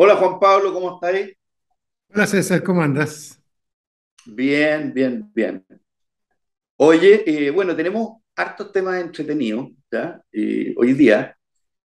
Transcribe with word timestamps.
Hola 0.00 0.14
Juan 0.14 0.38
Pablo, 0.38 0.72
¿cómo 0.72 0.94
estáis? 0.94 1.36
Hola 2.14 2.24
César, 2.24 2.62
¿cómo 2.62 2.80
andas? 2.80 3.42
Bien, 4.26 4.94
bien, 4.94 5.28
bien. 5.34 5.66
Oye, 6.76 7.24
eh, 7.26 7.50
bueno, 7.50 7.74
tenemos 7.74 8.22
hartos 8.36 8.70
temas 8.70 9.00
entretenidos, 9.02 9.70
¿ya? 9.90 10.22
Eh, 10.30 10.72
hoy 10.76 10.92
día. 10.92 11.36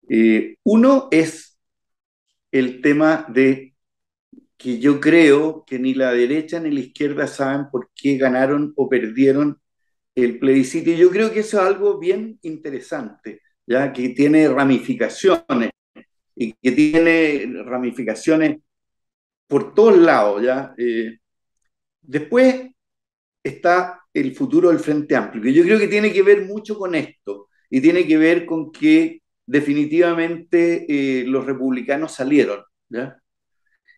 Eh, 0.06 0.56
uno 0.62 1.08
es 1.10 1.58
el 2.50 2.82
tema 2.82 3.24
de 3.30 3.74
que 4.58 4.78
yo 4.78 5.00
creo 5.00 5.64
que 5.64 5.78
ni 5.78 5.94
la 5.94 6.12
derecha 6.12 6.60
ni 6.60 6.70
la 6.70 6.80
izquierda 6.80 7.26
saben 7.26 7.70
por 7.70 7.88
qué 7.94 8.18
ganaron 8.18 8.74
o 8.76 8.90
perdieron 8.90 9.58
el 10.14 10.38
plebiscito. 10.38 10.90
Y 10.90 10.98
yo 10.98 11.08
creo 11.08 11.32
que 11.32 11.40
eso 11.40 11.62
es 11.62 11.66
algo 11.66 11.98
bien 11.98 12.38
interesante, 12.42 13.40
ya 13.66 13.90
que 13.90 14.10
tiene 14.10 14.50
ramificaciones 14.50 15.70
y 16.34 16.52
que 16.54 16.72
tiene 16.72 17.62
ramificaciones 17.64 18.58
por 19.46 19.74
todos 19.74 19.98
lados, 19.98 20.42
¿ya? 20.42 20.74
Eh, 20.78 21.18
después 22.02 22.70
está 23.42 24.00
el 24.14 24.34
futuro 24.34 24.70
del 24.70 24.78
Frente 24.80 25.16
Amplio, 25.16 25.42
que 25.42 25.52
yo 25.52 25.64
creo 25.64 25.78
que 25.78 25.88
tiene 25.88 26.12
que 26.12 26.22
ver 26.22 26.46
mucho 26.46 26.78
con 26.78 26.94
esto 26.94 27.48
y 27.70 27.80
tiene 27.80 28.06
que 28.06 28.18
ver 28.18 28.46
con 28.46 28.72
que 28.72 29.22
definitivamente 29.46 30.86
eh, 30.88 31.24
los 31.26 31.44
republicanos 31.46 32.14
salieron, 32.14 32.64
¿ya? 32.88 33.18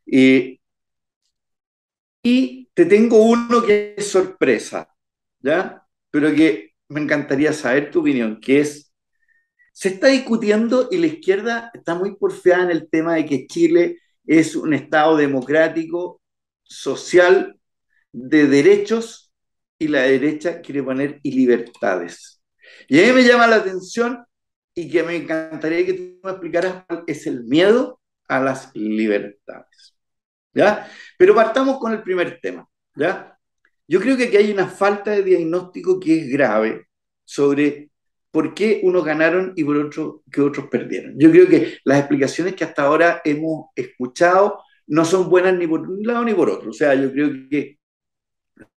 Eh, 0.07 0.59
y 2.23 2.69
te 2.75 2.87
tengo 2.87 3.23
uno 3.23 3.63
que 3.63 3.95
es 3.97 4.09
sorpresa, 4.09 4.89
¿ya? 5.41 5.87
Pero 6.11 6.35
que 6.35 6.75
me 6.89 7.01
encantaría 7.01 7.53
saber 7.53 7.91
tu 7.91 8.01
opinión, 8.01 8.41
que 8.41 8.61
es, 8.61 8.94
se 9.75 9.89
está 9.89 10.07
discutiendo 10.07 10.89
y 10.93 10.99
la 10.99 11.09
izquierda 11.09 11.73
está 11.75 11.97
muy 11.97 12.15
porfiada 12.15 12.63
en 12.63 12.71
el 12.71 12.89
tema 12.89 13.17
de 13.17 13.27
que 13.27 13.47
Chile 13.49 13.99
es 14.25 14.55
un 14.55 14.73
Estado 14.73 15.17
democrático, 15.17 16.23
social, 16.63 17.59
de 18.13 18.47
derechos, 18.47 19.33
y 19.77 19.89
la 19.89 20.03
derecha 20.03 20.61
quiere 20.61 20.85
poner 20.85 21.19
y 21.25 21.33
libertades. 21.33 22.41
Y 22.87 23.03
a 23.03 23.07
mí 23.09 23.13
me 23.13 23.25
llama 23.25 23.49
la 23.49 23.57
atención 23.57 24.25
y 24.73 24.89
que 24.89 25.03
me 25.03 25.17
encantaría 25.17 25.85
que 25.85 25.95
tú 25.95 26.21
me 26.23 26.31
explicaras 26.31 26.85
cuál 26.87 27.03
es 27.09 27.27
el 27.27 27.43
miedo 27.43 28.01
a 28.29 28.39
las 28.41 28.71
libertades. 28.77 29.97
¿Ya? 30.53 30.89
Pero 31.19 31.35
partamos 31.35 31.81
con 31.81 31.93
el 31.93 32.03
primer 32.03 32.39
tema. 32.41 32.65
¿Ya? 32.95 33.37
Yo 33.89 34.01
creo 34.01 34.17
que 34.17 34.29
aquí 34.29 34.37
hay 34.37 34.53
una 34.53 34.69
falta 34.69 35.11
de 35.11 35.25
diagnóstico 35.25 35.99
que 35.99 36.21
es 36.21 36.29
grave 36.29 36.87
sobre 37.25 37.91
por 38.35 38.53
qué 38.53 38.81
unos 38.83 39.05
ganaron 39.05 39.53
y 39.55 39.63
por 39.63 39.77
otro 39.77 40.25
que 40.29 40.41
otros 40.41 40.67
perdieron. 40.67 41.15
Yo 41.17 41.31
creo 41.31 41.47
que 41.47 41.79
las 41.85 42.01
explicaciones 42.01 42.57
que 42.57 42.65
hasta 42.65 42.83
ahora 42.83 43.23
hemos 43.25 43.67
escuchado 43.77 44.59
no 44.89 45.05
son 45.05 45.31
buenas 45.31 45.57
ni 45.57 45.69
por 45.69 45.83
un 45.83 46.03
lado 46.03 46.25
ni 46.25 46.35
por 46.35 46.51
otro. 46.51 46.71
O 46.71 46.73
sea, 46.73 46.97
yo 46.97 47.13
creo 47.13 47.31
que 47.49 47.79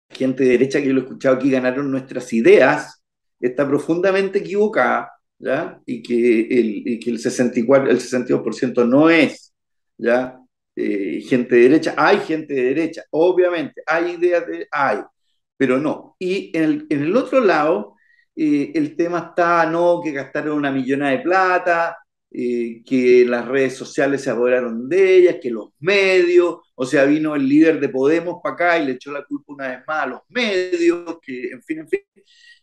gente 0.09 0.44
de 0.44 0.50
derecha 0.50 0.81
que 0.81 0.89
lo 0.92 1.00
he 1.00 1.03
escuchado 1.06 1.38
aquí 1.38 1.50
ganaron 1.50 1.89
nuestras 1.89 2.34
ideas, 2.34 3.02
está 3.39 3.66
profundamente 3.66 4.39
equivocada, 4.39 5.14
¿ya? 5.39 5.80
Y 5.86 6.03
que 6.03 6.42
el, 6.42 6.88
y 6.90 7.00
que 7.00 7.12
el 7.12 7.19
64, 7.19 7.90
el 7.90 8.00
62% 8.00 8.86
no 8.86 9.09
es, 9.09 9.53
¿ya? 9.97 10.38
Eh, 10.75 11.22
gente 11.22 11.56
de 11.56 11.62
derecha, 11.62 11.95
hay 11.97 12.17
gente 12.17 12.53
de 12.53 12.64
derecha, 12.64 13.06
obviamente, 13.12 13.81
hay 13.88 14.16
ideas 14.16 14.45
de, 14.47 14.67
hay, 14.69 14.97
pero 15.56 15.80
no. 15.80 16.17
Y 16.19 16.52
en 16.58 16.64
el, 16.64 16.88
en 16.90 17.03
el 17.03 17.16
otro 17.16 17.40
lado, 17.40 17.94
eh, 18.36 18.72
el 18.75 18.95
tema 18.95 19.28
está, 19.30 19.66
no, 19.69 20.02
que 20.03 20.11
gastaron 20.11 20.58
una 20.58 20.72
millonada 20.72 21.11
de 21.11 21.19
plata, 21.19 21.97
eh, 22.31 22.83
que 22.86 23.25
las 23.25 23.47
redes 23.47 23.75
sociales 23.75 24.22
se 24.22 24.30
apoderaron 24.30 24.89
de 24.89 25.17
ellas, 25.17 25.38
que 25.41 25.50
los 25.50 25.69
medios, 25.80 26.58
o 26.75 26.86
sea, 26.86 27.06
vino 27.06 27.36
el 27.36 27.47
líder 27.47 27.80
de 27.80 27.89
Podemos 27.89 28.41
para 28.44 28.56
acá 28.56 28.80
y 28.80 28.86
le 28.86 28.94
echó 28.94 29.11
la 29.11 29.23
culpa 29.23 29.53
una 29.53 29.69
vez 29.69 29.80
más 29.88 30.03
a 30.03 30.08
los 30.08 30.22
medios, 30.30 31.17
que 31.22 31.52
en 31.52 31.63
fin, 31.63 31.80
en 31.80 31.88
fin. 31.89 32.00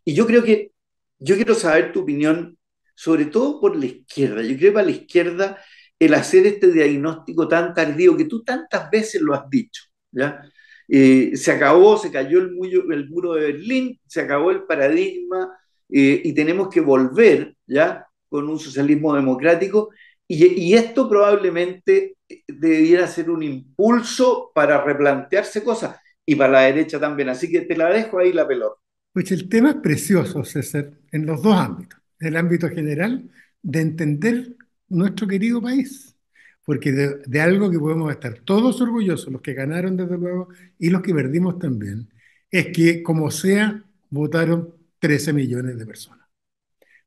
Y 0.05 0.15
yo 0.15 0.27
creo 0.27 0.43
que, 0.45 0.73
yo 1.19 1.37
quiero 1.37 1.55
saber 1.55 1.93
tu 1.93 2.01
opinión, 2.01 2.59
sobre 2.95 3.27
todo 3.27 3.61
por 3.61 3.77
la 3.77 3.87
izquierda. 3.87 4.43
Yo 4.43 4.57
creo 4.57 4.73
que 4.73 4.75
para 4.75 4.87
la 4.87 4.93
izquierda 4.93 5.59
el 5.99 6.15
hacer 6.15 6.47
este 6.47 6.71
diagnóstico 6.73 7.49
tan 7.49 7.73
tardío 7.75 8.17
que 8.17 8.25
tú 8.27 8.43
tantas 8.45 8.91
veces 8.91 9.23
lo 9.23 9.35
has 9.35 9.49
dicho, 9.49 9.85
¿ya? 10.11 10.43
Eh, 10.89 11.37
se 11.37 11.53
acabó, 11.53 11.97
se 11.97 12.11
cayó 12.11 12.41
el, 12.41 12.51
el 12.93 13.09
muro 13.09 13.35
de 13.35 13.53
Berlín, 13.53 14.01
se 14.07 14.21
acabó 14.21 14.51
el 14.51 14.65
paradigma 14.65 15.51
eh, 15.95 16.23
y 16.25 16.33
tenemos 16.33 16.69
que 16.69 16.81
volver 16.81 17.55
ya 17.67 18.07
con 18.29 18.49
un 18.49 18.59
socialismo 18.59 19.15
democrático 19.15 19.91
y, 20.27 20.47
y, 20.47 20.75
esto 20.75 21.07
probablemente 21.07 22.17
eh, 22.27 22.43
debiera 22.49 23.07
ser 23.07 23.29
un 23.29 23.43
impulso 23.43 24.51
para 24.55 24.83
replantearse 24.83 25.63
cosas 25.63 25.97
y 26.25 26.35
para 26.35 26.53
la 26.53 26.61
derecha 26.61 26.99
también. 26.99 27.29
Así 27.29 27.51
que 27.51 27.61
te 27.61 27.77
la 27.77 27.91
dejo 27.91 28.19
ahí 28.19 28.33
la 28.33 28.49
pelota. 28.49 28.77
Pues 29.13 29.31
el 29.33 29.51
tema 29.51 29.71
es 29.71 29.77
precioso, 29.77 30.43
César, 30.45 30.91
en 31.11 31.27
los 31.27 31.43
dos 31.43 31.55
ámbitos. 31.55 32.01
En 32.19 32.29
el 32.29 32.37
ámbito 32.39 32.71
general, 32.71 33.29
de 33.61 33.81
entender 33.81 34.57
nuestro 34.89 35.27
querido 35.27 35.61
país, 35.61 36.17
porque 36.65 36.93
de, 36.93 37.19
de 37.27 37.41
algo 37.43 37.71
que 37.71 37.79
podemos 37.79 38.11
estar 38.11 38.39
todos 38.39 38.81
orgullosos, 38.81 39.31
los 39.31 39.43
que 39.43 39.53
ganaron 39.53 39.99
desde 39.99 40.17
luego 40.17 40.49
y 40.79 40.89
los 40.89 41.03
que 41.03 41.13
perdimos 41.13 41.59
también, 41.59 42.09
es 42.51 42.69
que 42.69 43.03
como 43.03 43.31
sea, 43.31 43.85
votaron 44.09 44.82
13 45.03 45.33
millones 45.33 45.77
de 45.77 45.85
personas. 45.85 46.29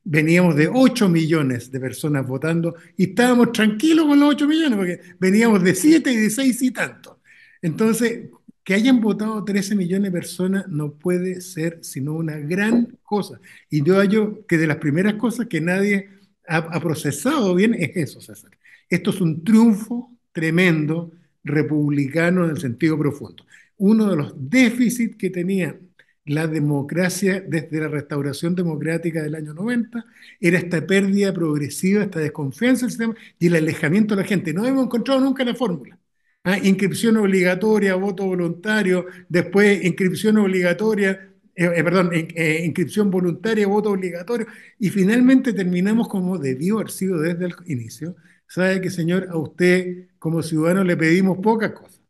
Veníamos 0.04 0.58
de 0.58 0.68
8 0.68 1.08
millones 1.08 1.72
de 1.72 1.80
personas 1.80 2.28
votando 2.28 2.76
y 2.98 3.06
estábamos 3.12 3.54
tranquilos 3.54 4.06
con 4.06 4.20
los 4.20 4.36
8 4.36 4.48
millones 4.50 4.78
porque 4.78 5.00
veníamos 5.18 5.64
de 5.64 5.74
7 5.74 6.12
y 6.12 6.18
de 6.18 6.30
6 6.30 6.62
y 6.62 6.72
tanto. 6.72 7.22
Entonces, 7.62 8.30
que 8.66 8.74
hayan 8.74 9.00
votado 9.00 9.46
13 9.46 9.76
millones 9.76 10.12
de 10.12 10.20
personas 10.20 10.68
no 10.68 10.94
puede 10.96 11.40
ser 11.40 11.80
sino 11.84 12.16
una 12.16 12.36
gran 12.36 12.98
cosa. 13.02 13.40
Y 13.70 13.82
yo 13.82 13.96
hallo 13.96 14.46
que 14.46 14.58
de 14.58 14.68
las 14.68 14.78
primeras 14.78 15.14
cosas 15.14 15.48
que 15.48 15.62
nadie 15.62 16.10
ha, 16.50 16.58
ha 16.58 16.82
procesado 16.82 17.56
bien 17.56 17.76
es 17.76 17.92
eso, 17.96 18.20
César. 18.20 18.52
Esto 18.90 19.12
es 19.12 19.22
un 19.22 19.42
triunfo 19.42 20.12
tremendo 20.34 21.14
republicano 21.46 22.44
en 22.44 22.52
el 22.52 22.58
sentido 22.60 23.00
profundo. 23.00 23.46
Uno 23.78 24.10
de 24.10 24.18
los 24.18 24.34
déficits 24.36 25.16
que 25.16 25.30
tenía 25.30 25.80
la 26.26 26.48
democracia 26.48 27.42
desde 27.48 27.80
la 27.80 27.88
restauración 27.88 28.56
democrática 28.56 29.22
del 29.22 29.36
año 29.36 29.54
90 29.54 30.06
era 30.40 30.58
esta 30.58 30.86
pérdida 30.86 31.34
progresiva, 31.34 32.04
esta 32.04 32.20
desconfianza 32.20 32.86
del 32.86 32.92
sistema 32.92 33.16
y 33.40 33.48
el 33.48 33.56
alejamiento 33.56 34.16
de 34.16 34.24
la 34.24 34.28
gente. 34.28 34.54
No 34.54 34.66
hemos 34.66 34.86
encontrado 34.86 35.22
nunca 35.22 35.44
la 35.46 35.56
fórmula. 35.56 36.00
¿Ah? 36.44 36.58
Inscripción 36.60 37.18
obligatoria, 37.18 37.96
voto 37.96 38.26
voluntario, 38.26 39.06
después 39.30 39.84
inscripción 39.84 40.38
obligatoria, 40.38 41.12
eh, 41.56 41.66
eh, 41.76 41.84
perdón, 41.84 42.12
eh, 42.14 42.64
inscripción 42.66 43.10
voluntaria, 43.10 43.68
voto 43.68 43.92
obligatorio, 43.92 44.48
y 44.80 44.90
finalmente 44.90 45.54
terminamos 45.54 46.08
como 46.08 46.38
debió 46.38 46.76
haber 46.76 46.92
sido 46.92 47.20
desde 47.20 47.46
el 47.46 47.56
inicio. 47.68 48.16
Sabe 48.48 48.82
que, 48.82 48.90
señor, 48.92 49.28
a 49.32 49.38
usted 49.38 50.10
como 50.20 50.44
ciudadano 50.44 50.84
le 50.84 50.98
pedimos 50.98 51.40
pocas 51.40 51.72
cosas, 51.72 52.02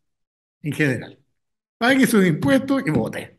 en 0.63 0.73
general. 0.73 1.19
Pague 1.77 2.07
sus 2.07 2.25
impuestos 2.25 2.83
y 2.85 2.91
vote. 2.91 3.34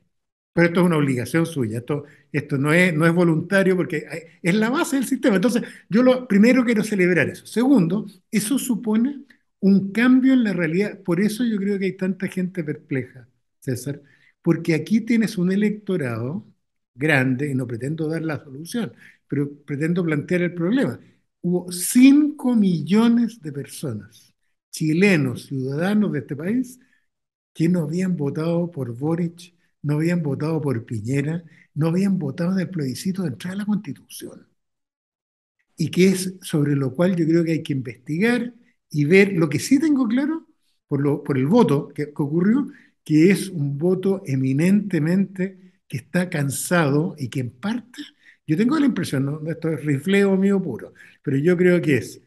Pero 0.57 0.69
esto 0.69 0.81
es 0.81 0.87
una 0.87 0.97
obligación 0.97 1.45
suya, 1.47 1.79
esto, 1.79 2.05
esto 2.33 2.57
no, 2.59 2.73
es, 2.73 2.95
no 2.95 3.07
es 3.07 3.13
voluntario 3.15 3.77
porque 3.77 4.39
es 4.43 4.55
la 4.55 4.71
base 4.71 4.97
del 4.97 5.05
sistema. 5.07 5.37
Entonces, 5.37 5.63
yo 5.91 6.03
lo 6.03 6.27
primero 6.27 6.65
quiero 6.65 6.83
celebrar 6.83 7.29
eso. 7.29 7.47
Segundo, 7.47 8.07
eso 8.31 8.59
supone 8.59 9.25
un 9.61 9.93
cambio 9.93 10.33
en 10.33 10.45
la 10.45 10.55
realidad. 10.55 11.01
Por 11.03 11.21
eso 11.21 11.45
yo 11.45 11.59
creo 11.59 11.79
que 11.79 11.87
hay 11.87 11.97
tanta 11.97 12.27
gente 12.29 12.65
perpleja, 12.65 13.29
César, 13.61 14.01
porque 14.43 14.75
aquí 14.75 15.03
tienes 15.03 15.37
un 15.39 15.53
electorado 15.53 16.47
grande, 16.95 17.51
y 17.51 17.55
no 17.55 17.67
pretendo 17.67 18.09
dar 18.09 18.23
la 18.23 18.43
solución, 18.43 18.93
pero 19.29 19.53
pretendo 19.65 20.03
plantear 20.05 20.43
el 20.43 20.55
problema. 20.55 20.99
Hubo 21.43 21.71
5 21.71 22.55
millones 22.57 23.41
de 23.43 23.53
personas, 23.53 24.35
chilenos, 24.71 25.47
ciudadanos 25.47 26.13
de 26.13 26.21
este 26.21 26.35
país, 26.37 26.81
que 27.55 27.69
no 27.69 27.83
habían 27.85 28.17
votado 28.17 28.71
por 28.71 28.97
Boric 28.97 29.55
no 29.87 29.95
habían 29.95 30.23
votado 30.23 30.61
por 30.61 30.85
Piñera, 30.85 31.45
no 31.75 31.89
habían 31.89 32.19
votado 32.19 32.53
en 32.53 32.61
el 32.61 32.71
plebiscito 32.71 33.23
de 33.23 33.29
entrada 33.29 33.55
a 33.55 33.59
la 33.59 33.67
Constitución. 33.67 34.49
Y 35.77 35.91
que 35.91 36.09
es 36.09 36.35
sobre 36.43 36.75
lo 36.75 36.93
cual 36.95 37.15
yo 37.17 37.27
creo 37.27 37.45
que 37.45 37.53
hay 37.53 37.63
que 37.63 37.73
investigar 37.73 38.53
y 38.91 39.05
ver 39.05 39.33
lo 39.35 39.49
que 39.49 39.61
sí 39.61 39.79
tengo 39.79 40.09
claro 40.09 40.47
por, 40.89 41.01
lo, 41.01 41.23
por 41.23 41.39
el 41.39 41.47
voto 41.47 41.89
que, 41.89 42.13
ocurrió, 42.17 42.69
que 43.05 43.31
es 43.31 43.49
un 43.49 43.79
voto 43.79 44.23
eminentemente 44.27 45.75
que 45.87 45.99
está 45.99 46.29
cansado 46.31 47.15
y 47.19 47.29
que 47.29 47.41
en 47.41 47.51
parte, 47.51 48.03
yo 48.47 48.57
tengo 48.57 48.79
la 48.79 48.87
impresión, 48.87 49.25
¿no? 49.27 49.41
esto 49.51 49.69
es 49.71 49.85
rifleo 49.85 50.37
mío 50.37 50.61
puro, 50.61 50.95
pero 51.23 51.37
yo 51.37 51.57
creo 51.57 51.81
que 51.81 51.99
es 51.99 52.21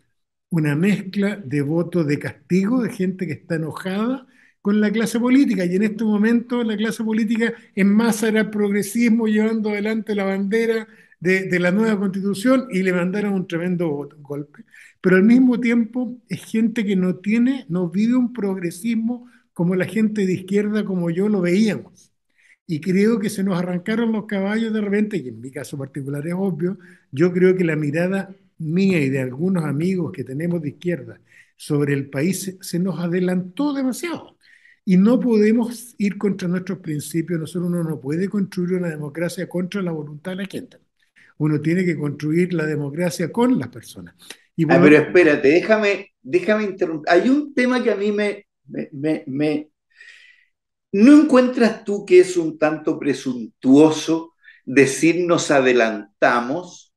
una 0.50 0.76
mezcla 0.76 1.36
de 1.38 1.62
voto 1.62 2.04
de 2.06 2.20
castigo, 2.20 2.82
de 2.82 2.92
gente 2.92 3.28
que 3.28 3.34
está 3.34 3.56
enojada 3.56 4.28
con 4.62 4.82
la 4.82 4.92
clase 4.92 5.20
política 5.20 5.66
y 5.66 5.76
en 5.76 5.84
este 5.84 6.04
momento 6.04 6.64
la 6.64 6.76
clase 6.78 7.04
política 7.04 7.54
en 7.76 7.94
masa 7.94 8.28
era 8.28 8.42
el 8.42 8.50
progresismo 8.50 9.28
llevando 9.28 9.70
adelante 9.70 10.16
la 10.16 10.26
bandera 10.26 10.88
de, 11.20 11.44
de, 11.46 11.60
la 11.60 11.72
nueva 11.72 12.00
constitución 12.00 12.68
y 12.72 12.84
le 12.84 12.94
mandaron 12.94 13.34
un 13.34 13.48
tremendo 13.48 14.10
golpe. 14.20 14.64
pero 15.02 15.16
al 15.18 15.24
mismo 15.24 15.60
tiempo 15.60 16.18
es 16.30 16.44
gente 16.46 16.86
que 16.86 16.96
no 16.96 17.18
tiene, 17.18 17.66
no 17.70 17.90
vive 17.90 18.16
un 18.16 18.34
progresismo 18.34 19.30
como 19.54 19.76
la 19.76 19.86
gente 19.86 20.26
de 20.26 20.34
izquierda, 20.34 20.86
como 20.86 21.10
yo 21.10 21.28
lo 21.28 21.42
veíamos. 21.42 22.14
Y 22.66 22.80
creo 22.80 23.20
que 23.20 23.30
se 23.30 23.44
nos 23.44 23.60
arrancaron 23.60 24.14
los 24.14 24.26
caballos 24.26 24.72
de 24.72 24.80
repente, 24.80 25.18
y 25.18 25.28
en 25.28 25.42
mi 25.42 25.52
caso 25.52 25.78
particular 25.78 26.26
es 26.28 26.34
obvio, 26.38 26.78
yo 27.12 27.34
creo 27.34 27.56
que 27.58 27.66
la 27.66 27.76
mirada 27.76 28.34
mía 28.58 29.02
y 29.02 29.10
de 29.10 29.20
algunos 29.20 29.66
amigos 29.66 30.14
que 30.14 30.24
tenemos 30.24 30.62
de 30.62 30.70
izquierda 30.70 31.20
sobre 31.58 31.94
el 31.94 32.10
país 32.10 32.58
se 32.62 32.80
nos 32.80 33.00
adelantó 33.00 33.74
demasiado. 33.74 34.38
Y 34.90 34.98
no 34.98 35.20
podemos 35.20 35.94
ir 36.00 36.18
contra 36.18 36.48
nuestros 36.48 36.80
principios. 36.80 37.40
Nosotros 37.40 37.70
uno 37.70 37.84
no 37.84 38.02
puede 38.02 38.28
construir 38.28 38.80
una 38.80 38.90
democracia 38.90 39.48
contra 39.48 39.84
la 39.84 39.92
voluntad 39.92 40.32
de 40.32 40.38
la 40.38 40.46
gente. 40.48 40.80
Uno 41.38 41.62
tiene 41.62 41.86
que 41.86 41.96
construir 41.96 42.56
la 42.56 42.66
democracia 42.66 43.32
con 43.32 43.60
las 43.60 43.68
personas. 43.68 44.16
Y 44.56 44.64
ah, 44.64 44.80
pero 44.82 44.98
espérate, 44.98 45.48
déjame, 45.48 46.16
déjame 46.24 46.64
interrumpir. 46.64 47.08
Hay 47.08 47.30
un 47.30 47.54
tema 47.54 47.84
que 47.84 47.92
a 47.92 47.96
mí 47.96 48.12
me, 48.12 48.48
me, 48.66 49.24
me, 49.28 49.70
¿No 50.92 51.22
encuentras 51.22 51.84
tú 51.84 52.04
que 52.04 52.22
es 52.22 52.36
un 52.36 52.58
tanto 52.58 52.98
presuntuoso 52.98 54.34
decir 54.66 55.24
nos 55.24 55.52
adelantamos? 55.52 56.96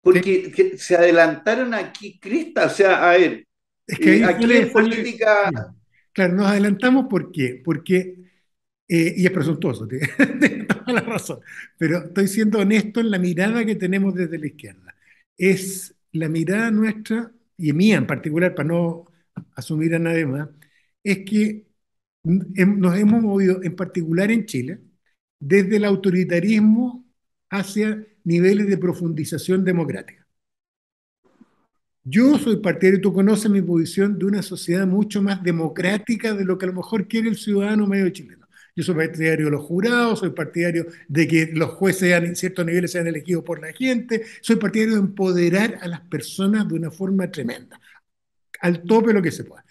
Porque 0.00 0.74
se 0.78 0.96
adelantaron 0.96 1.74
aquí, 1.74 2.18
Crista, 2.18 2.64
o 2.64 2.70
sea, 2.70 3.10
a 3.10 3.18
ver, 3.18 3.46
es 3.86 3.98
que 3.98 4.16
eh, 4.20 4.24
aquí 4.24 4.50
en 4.50 4.72
política... 4.72 5.74
Claro, 6.14 6.34
nos 6.36 6.46
adelantamos. 6.46 7.06
Porque, 7.10 7.62
eh, 8.88 9.14
y 9.16 9.26
es 9.26 9.32
presuntuoso, 9.32 9.88
tiene 10.40 10.64
toda 10.66 10.92
la 10.92 11.00
razón, 11.02 11.40
pero 11.78 11.98
estoy 12.06 12.28
siendo 12.28 12.60
honesto 12.60 13.00
en 13.00 13.10
la 13.12 13.18
mirada 13.18 13.64
que 13.64 13.76
tenemos 13.76 14.14
desde 14.14 14.38
la 14.38 14.46
izquierda. 14.48 14.94
Es 15.38 15.94
la 16.12 16.28
mirada 16.30 16.70
nuestra, 16.72 17.32
y 17.58 17.72
mía 17.74 17.96
en 17.98 18.06
particular, 18.06 18.54
para 18.54 18.68
no 18.68 19.06
asumir 19.56 19.94
a 19.94 20.00
nadie 20.00 20.26
más, 20.26 20.48
es 21.04 21.18
que 21.26 21.66
nos 22.24 22.96
hemos 22.98 23.22
movido, 23.22 23.62
en 23.62 23.76
particular 23.76 24.30
en 24.32 24.46
Chile, 24.46 24.80
desde 25.40 25.76
el 25.78 25.84
autoritarismo 25.86 27.06
hacia 27.50 28.06
niveles 28.24 28.68
de 28.68 28.78
profundización 28.78 29.64
democrática. 29.64 30.23
Yo 32.04 32.38
soy 32.38 32.56
partidario, 32.56 33.00
tú 33.00 33.12
conoces 33.14 33.50
mi 33.50 33.62
posición, 33.62 34.18
de 34.18 34.26
una 34.26 34.42
sociedad 34.42 34.86
mucho 34.86 35.22
más 35.22 35.42
democrática 35.42 36.34
de 36.34 36.44
lo 36.44 36.58
que 36.58 36.66
a 36.66 36.68
lo 36.68 36.74
mejor 36.74 37.08
quiere 37.08 37.30
el 37.30 37.36
ciudadano 37.36 37.86
medio 37.86 38.10
chileno. 38.10 38.46
Yo 38.76 38.82
soy 38.82 38.94
partidario 38.94 39.46
de 39.46 39.52
los 39.52 39.64
jurados, 39.64 40.18
soy 40.18 40.30
partidario 40.30 40.86
de 41.08 41.26
que 41.26 41.50
los 41.54 41.70
jueces 41.70 42.12
en 42.12 42.36
ciertos 42.36 42.66
niveles 42.66 42.92
sean 42.92 43.06
elegidos 43.06 43.44
por 43.44 43.60
la 43.60 43.72
gente, 43.72 44.22
soy 44.42 44.56
partidario 44.56 44.94
de 44.96 45.00
empoderar 45.00 45.78
a 45.80 45.88
las 45.88 46.00
personas 46.02 46.68
de 46.68 46.74
una 46.74 46.90
forma 46.90 47.30
tremenda, 47.30 47.80
al 48.60 48.82
tope 48.82 49.12
lo 49.12 49.22
que 49.22 49.30
se 49.30 49.44
pueda. 49.44 49.64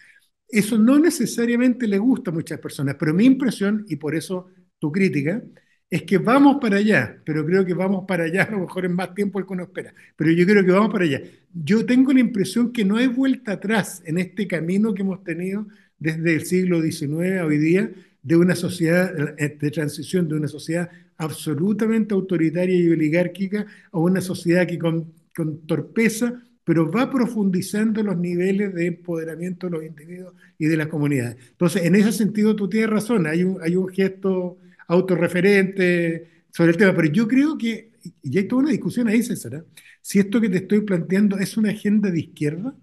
Eso 0.47 0.77
no 0.77 0.97
necesariamente 0.97 1.87
le 1.87 1.97
gusta 1.99 2.31
a 2.31 2.33
muchas 2.33 2.59
personas, 2.59 2.95
pero 2.97 3.13
mi 3.13 3.25
impresión, 3.25 3.85
y 3.89 3.97
por 3.97 4.15
eso 4.15 4.47
tu 4.79 4.91
crítica, 4.91 5.43
es 5.93 6.01
que 6.01 6.17
vamos 6.17 6.57
para 6.59 6.77
allá, 6.77 7.21
pero 7.23 7.45
creo 7.45 7.63
que 7.63 7.75
vamos 7.75 8.05
para 8.07 8.23
allá 8.23 8.45
a 8.45 8.51
lo 8.51 8.61
mejor 8.61 8.83
en 8.83 8.93
más 8.93 9.13
tiempo 9.13 9.37
del 9.37 9.45
que 9.45 9.53
uno 9.53 9.61
espera, 9.61 9.93
pero 10.15 10.31
yo 10.31 10.43
creo 10.43 10.65
que 10.65 10.71
vamos 10.71 10.91
para 10.91 11.05
allá. 11.05 11.21
Yo 11.53 11.85
tengo 11.85 12.11
la 12.11 12.19
impresión 12.19 12.73
que 12.73 12.83
no 12.83 12.97
hay 12.97 13.05
vuelta 13.05 13.51
atrás 13.51 14.01
en 14.03 14.17
este 14.17 14.47
camino 14.47 14.95
que 14.95 15.03
hemos 15.03 15.23
tenido 15.23 15.67
desde 15.99 16.33
el 16.33 16.45
siglo 16.47 16.81
XIX 16.81 17.41
a 17.41 17.45
hoy 17.45 17.59
día 17.59 17.91
de 18.23 18.35
una 18.35 18.55
sociedad 18.55 19.13
eh, 19.37 19.55
de 19.61 19.69
transición, 19.69 20.27
de 20.27 20.33
una 20.33 20.47
sociedad 20.47 20.89
absolutamente 21.15 22.15
autoritaria 22.15 22.75
y 22.75 22.89
oligárquica 22.89 23.67
a 23.91 23.99
una 23.99 24.21
sociedad 24.21 24.65
que 24.65 24.79
con, 24.79 25.13
con 25.35 25.59
torpeza 25.67 26.41
pero 26.63 26.89
va 26.89 27.11
profundizando 27.11 28.01
los 28.01 28.17
niveles 28.17 28.73
de 28.73 28.87
empoderamiento 28.87 29.67
de 29.67 29.71
los 29.73 29.85
individuos 29.85 30.33
y 30.57 30.65
de 30.65 30.77
las 30.77 30.87
comunidades. 30.87 31.35
Entonces, 31.51 31.83
en 31.83 31.93
ese 31.93 32.13
sentido, 32.13 32.55
tú 32.55 32.67
tienes 32.67 32.89
razón, 32.89 33.27
hay 33.27 33.43
un, 33.43 33.61
hay 33.61 33.75
un 33.75 33.89
gesto 33.89 34.57
autorreferente 34.93 36.45
sobre 36.51 36.71
el 36.71 36.77
tema, 36.77 36.95
pero 36.95 37.11
yo 37.11 37.27
creo 37.27 37.57
que, 37.57 37.91
y 38.21 38.37
hay 38.37 38.47
toda 38.47 38.63
una 38.63 38.71
discusión 38.71 39.07
ahí, 39.07 39.23
César, 39.23 39.55
¿eh? 39.55 39.63
si 40.01 40.19
esto 40.19 40.39
que 40.41 40.49
te 40.49 40.57
estoy 40.57 40.81
planteando 40.81 41.37
es 41.37 41.57
una 41.57 41.71
agenda 41.71 42.11
de 42.11 42.19
izquierda 42.19 42.75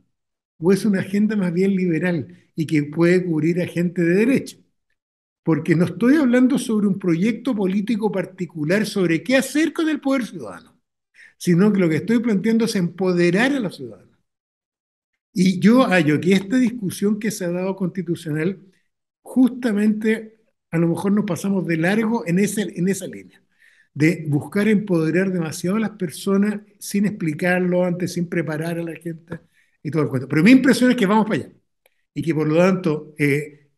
o 0.59 0.73
es 0.73 0.85
una 0.85 1.01
agenda 1.01 1.37
más 1.37 1.53
bien 1.53 1.75
liberal 1.77 2.37
y 2.55 2.67
que 2.67 2.83
puede 2.85 3.25
cubrir 3.25 3.61
a 3.63 3.67
gente 3.67 4.03
de 4.03 4.15
derecha. 4.15 4.57
Porque 5.43 5.75
no 5.75 5.87
estoy 5.87 6.17
hablando 6.17 6.59
sobre 6.59 6.87
un 6.87 6.99
proyecto 6.99 7.55
político 7.55 8.13
particular 8.13 8.87
sobre 8.87 9.23
qué 9.23 9.37
hacer 9.37 9.73
con 9.73 9.89
el 9.89 10.01
poder 10.01 10.27
ciudadano, 10.27 10.79
sino 11.39 11.73
que 11.73 11.81
lo 11.81 11.89
que 11.89 11.97
estoy 11.97 12.21
planteando 12.21 12.67
es 12.67 12.77
empoderar 12.77 13.53
a 13.53 13.61
los 13.61 13.77
ciudadanos. 13.77 14.19
Y 15.33 15.61
yo 15.61 15.85
hallo 15.87 16.21
que 16.21 16.33
esta 16.33 16.57
discusión 16.57 17.19
que 17.19 17.31
se 17.31 17.45
ha 17.45 17.51
dado 17.51 17.77
constitucional 17.77 18.61
justamente 19.23 20.40
a 20.71 20.79
lo 20.79 20.89
mejor 20.89 21.13
nos 21.13 21.25
pasamos 21.25 21.67
de 21.67 21.77
largo 21.77 22.27
en, 22.27 22.39
ese, 22.39 22.63
en 22.63 22.89
esa 22.89 23.07
línea, 23.07 23.43
de 23.95 24.25
buscar 24.29 24.69
empoderar 24.69 25.33
demasiado 25.33 25.77
a 25.77 25.81
las 25.81 25.91
personas 25.91 26.61
sin 26.79 27.07
explicarlo 27.07 27.85
antes, 27.85 28.13
sin 28.15 28.29
preparar 28.29 28.79
a 28.79 28.83
la 28.83 28.95
gente 28.95 29.41
y 29.83 29.91
todo 29.91 30.03
el 30.03 30.09
cuento. 30.09 30.29
Pero 30.29 30.43
mi 30.43 30.53
impresión 30.53 30.91
es 30.91 30.97
que 30.97 31.07
vamos 31.07 31.27
para 31.27 31.43
allá 31.43 31.53
y 32.15 32.23
que 32.23 32.35
por 32.35 32.49
lo 32.49 32.57
tanto 32.57 33.15
eh, 33.19 33.69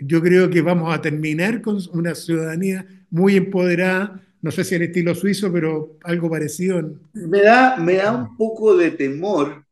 yo 0.00 0.22
creo 0.22 0.50
que 0.50 0.62
vamos 0.62 0.94
a 0.94 1.00
terminar 1.00 1.60
con 1.60 1.78
una 1.92 2.14
ciudadanía 2.14 2.86
muy 3.10 3.36
empoderada, 3.36 4.20
no 4.42 4.50
sé 4.50 4.64
si 4.64 4.74
el 4.74 4.82
estilo 4.82 5.14
suizo, 5.14 5.52
pero 5.52 5.98
algo 6.02 6.30
parecido. 6.30 6.82
Me, 7.14 7.40
da, 7.40 7.76
me 7.76 7.96
da 7.96 8.12
un 8.12 8.36
poco 8.36 8.76
de 8.76 8.90
temor 8.90 9.64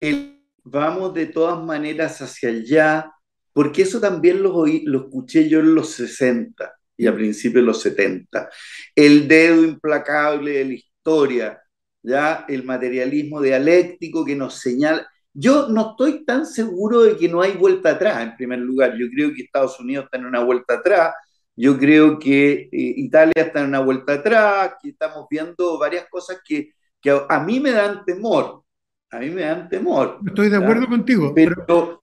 el 0.00 0.32
vamos 0.64 1.14
de 1.14 1.26
todas 1.26 1.64
maneras 1.64 2.20
hacia 2.22 2.50
allá 2.50 3.12
porque 3.52 3.82
eso 3.82 4.00
también 4.00 4.42
lo, 4.42 4.54
oí, 4.54 4.82
lo 4.84 5.04
escuché 5.04 5.48
yo 5.48 5.60
en 5.60 5.74
los 5.74 5.90
60 5.90 6.74
y 6.96 7.06
a 7.06 7.14
principios 7.14 7.62
de 7.62 7.66
los 7.66 7.80
70. 7.80 8.48
El 8.94 9.28
dedo 9.28 9.64
implacable 9.64 10.52
de 10.52 10.64
la 10.64 10.74
historia, 10.74 11.62
ya 12.02 12.44
el 12.48 12.64
materialismo 12.64 13.40
dialéctico 13.40 14.24
que 14.24 14.36
nos 14.36 14.54
señala. 14.58 15.06
Yo 15.34 15.68
no 15.68 15.90
estoy 15.90 16.24
tan 16.24 16.46
seguro 16.46 17.02
de 17.02 17.16
que 17.16 17.28
no 17.28 17.40
hay 17.40 17.52
vuelta 17.52 17.90
atrás, 17.90 18.22
en 18.22 18.36
primer 18.36 18.58
lugar. 18.58 18.96
Yo 18.98 19.06
creo 19.08 19.32
que 19.34 19.42
Estados 19.42 19.78
Unidos 19.80 20.04
está 20.04 20.18
en 20.18 20.26
una 20.26 20.44
vuelta 20.44 20.74
atrás, 20.74 21.14
yo 21.54 21.78
creo 21.78 22.18
que 22.18 22.52
eh, 22.52 22.68
Italia 22.72 23.32
está 23.36 23.60
en 23.60 23.68
una 23.68 23.80
vuelta 23.80 24.14
atrás, 24.14 24.74
que 24.82 24.90
estamos 24.90 25.26
viendo 25.30 25.78
varias 25.78 26.06
cosas 26.08 26.40
que, 26.44 26.70
que 27.00 27.10
a, 27.28 27.40
mí 27.40 27.60
me 27.60 27.72
dan 27.72 28.04
temor. 28.04 28.62
A 29.10 29.18
mí 29.18 29.28
me 29.28 29.42
dan 29.42 29.68
temor. 29.68 30.18
Estoy 30.26 30.48
de 30.48 30.56
acuerdo 30.56 30.88
contigo. 30.88 31.32
pero 31.34 31.54
pero 31.66 32.02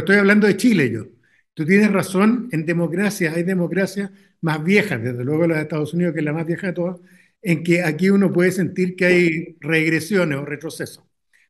estoy 0.00 0.16
hablando 0.16 0.46
de 0.46 0.56
Chile 0.56 0.90
yo. 0.90 1.06
Tú 1.54 1.66
tienes 1.66 1.90
razón, 1.92 2.48
en 2.52 2.64
democracia 2.64 3.32
hay 3.34 3.42
democracias 3.42 4.10
más 4.40 4.64
viejas, 4.64 5.02
desde 5.02 5.24
luego 5.24 5.46
la 5.46 5.56
de 5.56 5.62
Estados 5.62 5.92
Unidos, 5.94 6.14
que 6.14 6.20
es 6.20 6.24
la 6.24 6.32
más 6.32 6.46
vieja 6.46 6.68
de 6.68 6.72
todas, 6.72 7.00
en 7.42 7.62
que 7.62 7.82
aquí 7.82 8.08
uno 8.10 8.32
puede 8.32 8.52
sentir 8.52 8.96
que 8.96 9.04
hay 9.04 9.56
regresiones 9.60 10.38
o 10.38 10.44
retrocesos. 10.44 11.04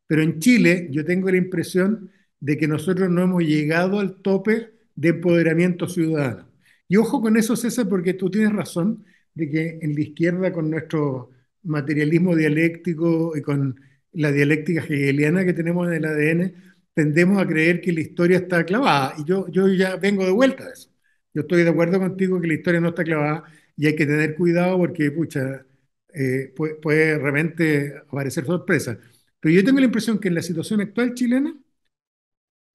Pero 0.06 0.22
en 0.22 0.40
Chile 0.40 0.88
yo 0.90 1.04
tengo 1.04 1.30
la 1.30 1.36
impresión 1.36 2.10
de 2.40 2.58
que 2.58 2.66
nosotros 2.66 3.08
no 3.10 3.22
hemos 3.22 3.42
llegado 3.44 4.00
al 4.00 4.20
tope 4.20 4.70
de 4.96 5.08
empoderamiento 5.10 5.88
ciudadano. 5.88 6.48
Y 6.88 6.96
ojo 6.96 7.22
con 7.22 7.36
eso, 7.36 7.56
César, 7.56 7.88
porque 7.88 8.14
tú 8.14 8.30
tienes 8.30 8.52
razón 8.52 9.04
de 9.34 9.48
que 9.48 9.78
en 9.80 9.94
la 9.94 10.00
izquierda, 10.00 10.52
con 10.52 10.70
nuestro 10.70 11.30
materialismo 11.62 12.36
dialéctico 12.36 13.36
y 13.36 13.42
con 13.42 13.80
la 14.12 14.32
dialéctica 14.32 14.82
hegeliana 14.82 15.44
que 15.44 15.52
tenemos 15.54 15.88
en 15.88 15.94
el 15.94 16.04
ADN, 16.04 16.71
tendemos 16.94 17.40
a 17.40 17.46
creer 17.46 17.80
que 17.80 17.92
la 17.92 18.00
historia 18.00 18.38
está 18.38 18.64
clavada. 18.64 19.14
Y 19.18 19.24
yo, 19.24 19.48
yo 19.48 19.68
ya 19.68 19.96
vengo 19.96 20.24
de 20.24 20.32
vuelta 20.32 20.66
de 20.66 20.72
eso. 20.72 20.90
Yo 21.34 21.42
estoy 21.42 21.64
de 21.64 21.70
acuerdo 21.70 21.98
contigo 21.98 22.40
que 22.40 22.48
la 22.48 22.54
historia 22.54 22.80
no 22.80 22.90
está 22.90 23.04
clavada 23.04 23.44
y 23.76 23.86
hay 23.86 23.96
que 23.96 24.06
tener 24.06 24.34
cuidado 24.36 24.78
porque, 24.78 25.10
pucha, 25.10 25.66
eh, 26.14 26.52
puede, 26.56 26.74
puede, 26.76 27.18
realmente 27.18 27.94
aparecer 28.08 28.44
sorpresa. 28.44 28.98
Pero 29.40 29.54
yo 29.54 29.64
tengo 29.64 29.80
la 29.80 29.86
impresión 29.86 30.18
que 30.18 30.28
en 30.28 30.34
la 30.36 30.42
situación 30.42 30.80
actual 30.80 31.14
chilena, 31.14 31.56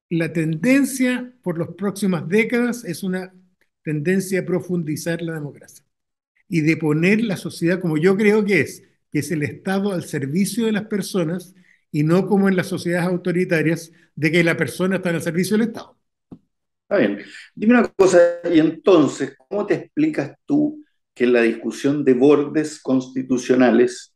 la 0.10 0.32
tendencia 0.34 1.34
por 1.42 1.58
las 1.60 1.70
próximas 1.70 2.28
décadas 2.28 2.84
es 2.86 3.04
una 3.04 3.34
tendencia 3.84 4.42
a 4.42 4.46
profundizar 4.46 5.22
la 5.22 5.34
democracia 5.34 5.86
y 6.50 6.62
de 6.62 6.78
poner 6.78 7.22
la 7.22 7.38
sociedad 7.38 7.80
como 7.80 7.98
yo 7.98 8.16
creo 8.18 8.46
que 8.46 8.62
es, 8.62 8.84
que 9.12 9.20
es 9.20 9.32
el 9.32 9.44
Estado 9.44 9.94
al 9.94 10.04
servicio 10.04 10.66
de 10.66 10.72
las 10.74 10.86
personas 10.86 11.56
y 11.92 12.04
no 12.04 12.28
como 12.28 12.50
en 12.50 12.56
las 12.56 12.68
sociedades 12.68 13.08
autoritarias 13.08 13.92
de 14.16 14.32
que 14.32 14.44
la 14.44 14.58
persona 14.58 14.98
está 14.98 15.10
en 15.10 15.16
el 15.16 15.22
servicio 15.22 15.58
del 15.58 15.68
Estado. 15.68 15.98
Está 16.84 16.98
bien. 16.98 17.20
Dime 17.54 17.80
una 17.80 17.88
cosa, 17.90 18.40
y 18.54 18.60
entonces, 18.60 19.36
¿cómo 19.38 19.66
te 19.66 19.74
explicas 19.76 20.38
tú 20.46 20.84
que 21.14 21.26
en 21.26 21.34
la 21.34 21.42
discusión 21.42 22.06
de 22.06 22.14
bordes 22.14 22.80
constitucionales 22.82 24.14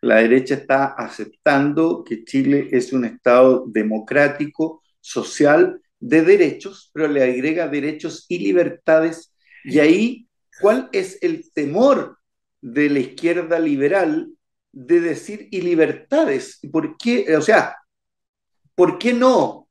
la 0.00 0.16
derecha 0.16 0.54
está 0.54 0.84
aceptando 0.86 2.04
que 2.04 2.24
Chile 2.24 2.68
es 2.72 2.92
un 2.92 3.04
Estado 3.04 3.64
democrático, 3.66 4.82
social, 5.00 5.80
de 6.00 6.22
derechos, 6.22 6.90
pero 6.92 7.08
le 7.08 7.22
agrega 7.22 7.68
derechos 7.68 8.26
y 8.28 8.38
libertades? 8.38 9.34
Y 9.64 9.78
ahí, 9.78 10.28
¿cuál 10.60 10.88
es 10.92 11.18
el 11.22 11.50
temor 11.52 12.18
de 12.60 12.90
la 12.90 12.98
izquierda 13.00 13.58
liberal 13.58 14.33
de 14.74 15.00
decir 15.00 15.48
y 15.50 15.60
libertades. 15.60 16.60
¿Por 16.70 16.96
qué? 16.96 17.36
O 17.36 17.40
sea, 17.40 17.76
¿por 18.74 18.98
qué 18.98 19.14
no? 19.14 19.68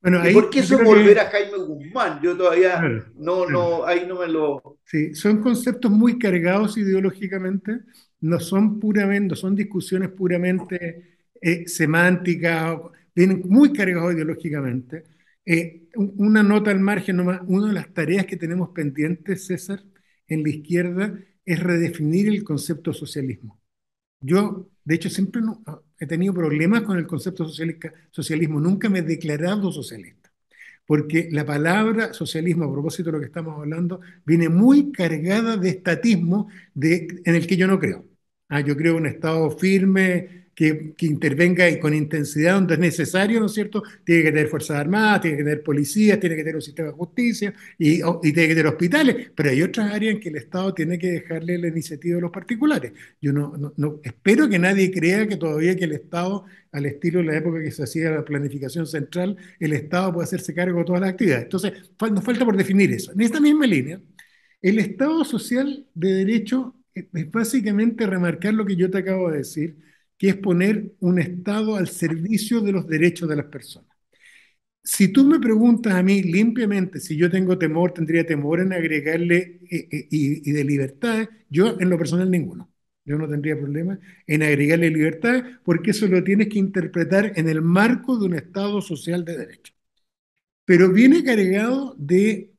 Bueno, 0.00 0.20
ahí, 0.20 0.34
¿Por 0.34 0.50
qué 0.50 0.60
eso 0.60 0.78
volver 0.84 1.18
a 1.18 1.30
Jaime 1.30 1.56
Guzmán? 1.56 2.20
Yo 2.22 2.36
todavía 2.36 2.78
no, 3.16 3.48
no, 3.48 3.86
ahí 3.86 4.04
no 4.06 4.20
me 4.20 4.28
lo... 4.28 4.78
Sí, 4.84 5.14
son 5.14 5.40
conceptos 5.40 5.90
muy 5.90 6.18
cargados 6.18 6.76
ideológicamente, 6.76 7.80
no 8.20 8.38
son 8.38 8.78
puramente, 8.78 9.34
son 9.34 9.54
discusiones 9.54 10.10
puramente 10.10 11.16
eh, 11.40 11.66
semánticas, 11.66 12.78
vienen 13.14 13.44
muy 13.46 13.72
cargados 13.72 14.12
ideológicamente. 14.12 15.04
Eh, 15.46 15.84
una 15.94 16.42
nota 16.42 16.70
al 16.70 16.80
margen, 16.80 17.16
nomás, 17.16 17.40
una 17.46 17.68
de 17.68 17.72
las 17.72 17.92
tareas 17.94 18.26
que 18.26 18.36
tenemos 18.36 18.70
pendientes, 18.70 19.46
César, 19.46 19.82
en 20.28 20.42
la 20.42 20.50
izquierda, 20.50 21.18
es 21.46 21.60
redefinir 21.62 22.28
el 22.28 22.44
concepto 22.44 22.92
socialismo. 22.92 23.58
Yo, 24.24 24.70
de 24.84 24.94
hecho, 24.94 25.10
siempre 25.10 25.42
no, 25.42 25.62
he 25.98 26.06
tenido 26.06 26.32
problemas 26.34 26.82
con 26.82 26.98
el 26.98 27.06
concepto 27.06 27.46
socialismo, 28.10 28.58
nunca 28.60 28.88
me 28.88 29.00
he 29.00 29.02
declarado 29.02 29.70
socialista, 29.70 30.32
porque 30.86 31.28
la 31.32 31.44
palabra 31.46 32.12
socialismo, 32.14 32.64
a 32.64 32.72
propósito 32.72 33.10
de 33.10 33.12
lo 33.14 33.20
que 33.20 33.26
estamos 33.26 33.58
hablando, 33.58 34.00
viene 34.24 34.48
muy 34.48 34.92
cargada 34.92 35.56
de 35.58 35.70
estatismo 35.70 36.48
en 36.74 37.34
el 37.34 37.46
que 37.46 37.56
yo 37.56 37.66
no 37.66 37.78
creo. 37.80 38.06
Ah, 38.48 38.60
yo 38.60 38.76
creo 38.76 38.96
un 38.96 39.06
Estado 39.06 39.50
firme, 39.50 40.43
que, 40.54 40.94
intervenga 41.00 41.68
y 41.68 41.78
con 41.78 41.94
intensidad 41.94 42.54
donde 42.54 42.74
es 42.74 42.80
necesario, 42.80 43.40
¿no 43.40 43.46
es 43.46 43.52
cierto? 43.52 43.82
Tiene 44.04 44.22
que 44.22 44.30
tener 44.30 44.48
Fuerzas 44.48 44.78
Armadas, 44.78 45.22
tiene 45.22 45.36
que 45.36 45.44
tener 45.44 45.62
policías, 45.62 46.20
tiene 46.20 46.36
que 46.36 46.42
tener 46.42 46.56
un 46.56 46.62
sistema 46.62 46.88
de 46.88 46.94
justicia 46.94 47.54
y, 47.78 48.00
y, 48.00 48.00
tiene 48.32 48.48
que 48.48 48.54
tener 48.54 48.66
hospitales, 48.66 49.30
pero 49.34 49.50
hay 49.50 49.62
otras 49.62 49.92
áreas 49.92 50.14
en 50.14 50.20
que 50.20 50.28
el 50.28 50.36
Estado 50.36 50.72
tiene 50.74 50.98
que 50.98 51.10
dejarle 51.10 51.58
la 51.58 51.68
iniciativa 51.68 52.18
a 52.18 52.20
los 52.20 52.30
particulares. 52.30 52.92
Yo 53.20 53.32
no, 53.32 54.00
espero 54.02 54.48
que 54.48 54.58
nadie 54.58 54.90
crea 54.90 55.26
que 55.26 55.36
todavía 55.36 55.76
que 55.76 55.84
el 55.84 55.92
Estado, 55.92 56.44
al 56.72 56.86
estilo 56.86 57.20
de 57.20 57.26
la 57.26 57.36
época 57.36 57.60
que 57.62 57.70
se 57.70 57.82
hacía 57.82 58.10
la 58.10 58.24
planificación 58.24 58.86
central, 58.86 59.36
el 59.58 59.72
Estado 59.72 60.12
puede 60.12 60.24
hacerse 60.24 60.54
cargo 60.54 60.78
de 60.80 60.84
todas 60.84 61.00
las 61.00 61.10
actividades. 61.10 61.44
Entonces, 61.44 61.72
nos 62.00 62.24
falta 62.24 62.44
por 62.44 62.56
definir 62.56 62.92
eso. 62.92 63.12
En 63.12 63.20
esta 63.20 63.40
misma 63.40 63.66
línea, 63.66 64.00
el 64.62 64.78
Estado 64.78 65.24
social 65.24 65.86
de 65.94 66.12
derecho 66.12 66.74
es 66.94 67.30
básicamente 67.30 68.06
remarcar 68.06 68.54
lo 68.54 68.64
que 68.64 68.76
yo 68.76 68.90
te 68.90 68.98
acabo 68.98 69.30
de 69.30 69.38
decir, 69.38 69.76
que 70.24 70.30
es 70.30 70.36
poner 70.36 70.94
un 71.00 71.18
Estado 71.18 71.76
al 71.76 71.86
servicio 71.86 72.62
de 72.62 72.72
los 72.72 72.86
derechos 72.86 73.28
de 73.28 73.36
las 73.36 73.44
personas. 73.44 73.90
Si 74.82 75.08
tú 75.08 75.22
me 75.26 75.38
preguntas 75.38 75.92
a 75.92 76.02
mí 76.02 76.22
limpiamente 76.22 76.98
si 76.98 77.14
yo 77.14 77.30
tengo 77.30 77.58
temor, 77.58 77.92
tendría 77.92 78.24
temor 78.24 78.60
en 78.60 78.72
agregarle 78.72 79.60
eh, 79.70 79.86
eh, 79.90 80.08
y, 80.10 80.50
de 80.50 80.64
libertad, 80.64 81.28
yo 81.50 81.76
en 81.78 81.90
lo 81.90 81.98
personal 81.98 82.30
ninguno. 82.30 82.70
Yo 83.04 83.18
no 83.18 83.28
tendría 83.28 83.54
problema 83.58 83.98
en 84.26 84.42
agregarle 84.42 84.88
libertad 84.88 85.44
porque 85.62 85.90
eso 85.90 86.08
lo 86.08 86.24
tienes 86.24 86.48
que 86.48 86.58
interpretar 86.58 87.34
en 87.36 87.50
el 87.50 87.60
marco 87.60 88.18
de 88.18 88.24
un 88.24 88.34
Estado 88.34 88.80
social 88.80 89.26
de 89.26 89.36
derecho. 89.36 89.74
Pero 90.64 90.90
viene 90.90 91.22
cargado 91.22 91.94
de, 91.98 92.50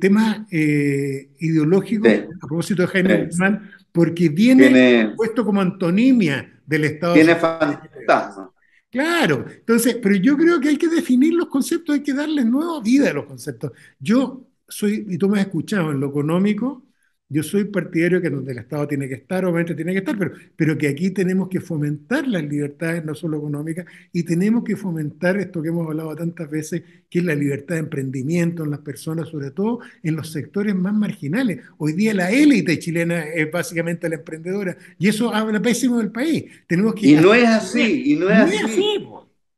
temas 0.00 0.50
eh, 0.50 1.32
ideológicos, 1.38 2.08
a 2.08 2.46
propósito 2.46 2.80
de 2.80 2.88
Jaime 2.88 3.26
Guzmán, 3.26 3.70
porque 3.92 4.30
viene, 4.30 5.12
puesto 5.16 5.44
como 5.44 5.60
antonimia 5.60 6.59
del 6.70 6.84
Estado. 6.84 7.14
Tiene 7.14 7.34
fantasma. 7.34 8.52
Claro, 8.90 9.44
entonces, 9.48 9.98
pero 10.00 10.14
yo 10.16 10.36
creo 10.36 10.60
que 10.60 10.68
hay 10.68 10.76
que 10.76 10.88
definir 10.88 11.34
los 11.34 11.48
conceptos, 11.48 11.94
hay 11.94 12.02
que 12.02 12.14
darles 12.14 12.46
nueva 12.46 12.80
vida 12.80 13.10
a 13.10 13.12
los 13.12 13.26
conceptos. 13.26 13.72
Yo 13.98 14.46
soy, 14.68 15.04
y 15.08 15.18
tú 15.18 15.28
me 15.28 15.40
has 15.40 15.46
escuchado, 15.46 15.90
en 15.90 16.00
lo 16.00 16.08
económico, 16.08 16.84
yo 17.32 17.44
soy 17.44 17.64
partidario 17.64 18.20
que 18.20 18.28
donde 18.28 18.50
el 18.50 18.58
Estado 18.58 18.88
tiene 18.88 19.08
que 19.08 19.14
estar, 19.14 19.44
obviamente 19.44 19.76
tiene 19.76 19.92
que 19.92 19.98
estar, 19.98 20.18
pero, 20.18 20.32
pero 20.56 20.76
que 20.76 20.88
aquí 20.88 21.10
tenemos 21.10 21.48
que 21.48 21.60
fomentar 21.60 22.26
las 22.26 22.42
libertades, 22.42 23.04
no 23.04 23.14
solo 23.14 23.38
económicas, 23.38 23.86
y 24.12 24.24
tenemos 24.24 24.64
que 24.64 24.74
fomentar 24.74 25.36
esto 25.36 25.62
que 25.62 25.68
hemos 25.68 25.86
hablado 25.86 26.16
tantas 26.16 26.50
veces, 26.50 26.82
que 27.08 27.20
es 27.20 27.24
la 27.24 27.36
libertad 27.36 27.76
de 27.76 27.82
emprendimiento 27.82 28.64
en 28.64 28.72
las 28.72 28.80
personas, 28.80 29.28
sobre 29.28 29.52
todo 29.52 29.78
en 30.02 30.16
los 30.16 30.32
sectores 30.32 30.74
más 30.74 30.92
marginales. 30.92 31.60
Hoy 31.78 31.92
día 31.92 32.12
la 32.14 32.32
élite 32.32 32.80
chilena 32.80 33.22
es 33.28 33.48
básicamente 33.48 34.08
la 34.08 34.16
emprendedora, 34.16 34.76
y 34.98 35.06
eso 35.06 35.32
habla 35.32 35.62
pésimo 35.62 35.98
del 35.98 36.10
país. 36.10 36.46
Tenemos 36.66 36.96
que 36.96 37.06
y 37.06 37.14
no 37.14 37.32
es 37.32 37.46
así, 37.48 38.12
y 38.12 38.16
no 38.16 38.28
es 38.28 38.64
así. 38.64 39.06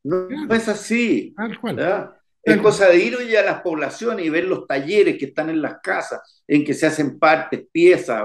no, 0.03 0.53
es 0.53 0.67
así. 0.67 1.33
Tal 1.35 1.59
cual. 1.59 2.13
Es 2.43 2.57
cosa 2.57 2.89
de 2.89 2.97
ir 2.97 3.15
hoy 3.15 3.33
a 3.35 3.43
las 3.43 3.61
poblaciones 3.61 4.25
y 4.25 4.29
ver 4.29 4.43
los 4.43 4.67
talleres 4.67 5.17
que 5.17 5.25
están 5.25 5.49
en 5.49 5.61
las 5.61 5.77
casas, 5.81 6.43
en 6.45 6.65
que 6.65 6.73
se 6.73 6.85
hacen 6.85 7.17
partes, 7.17 7.63
piezas, 7.71 8.23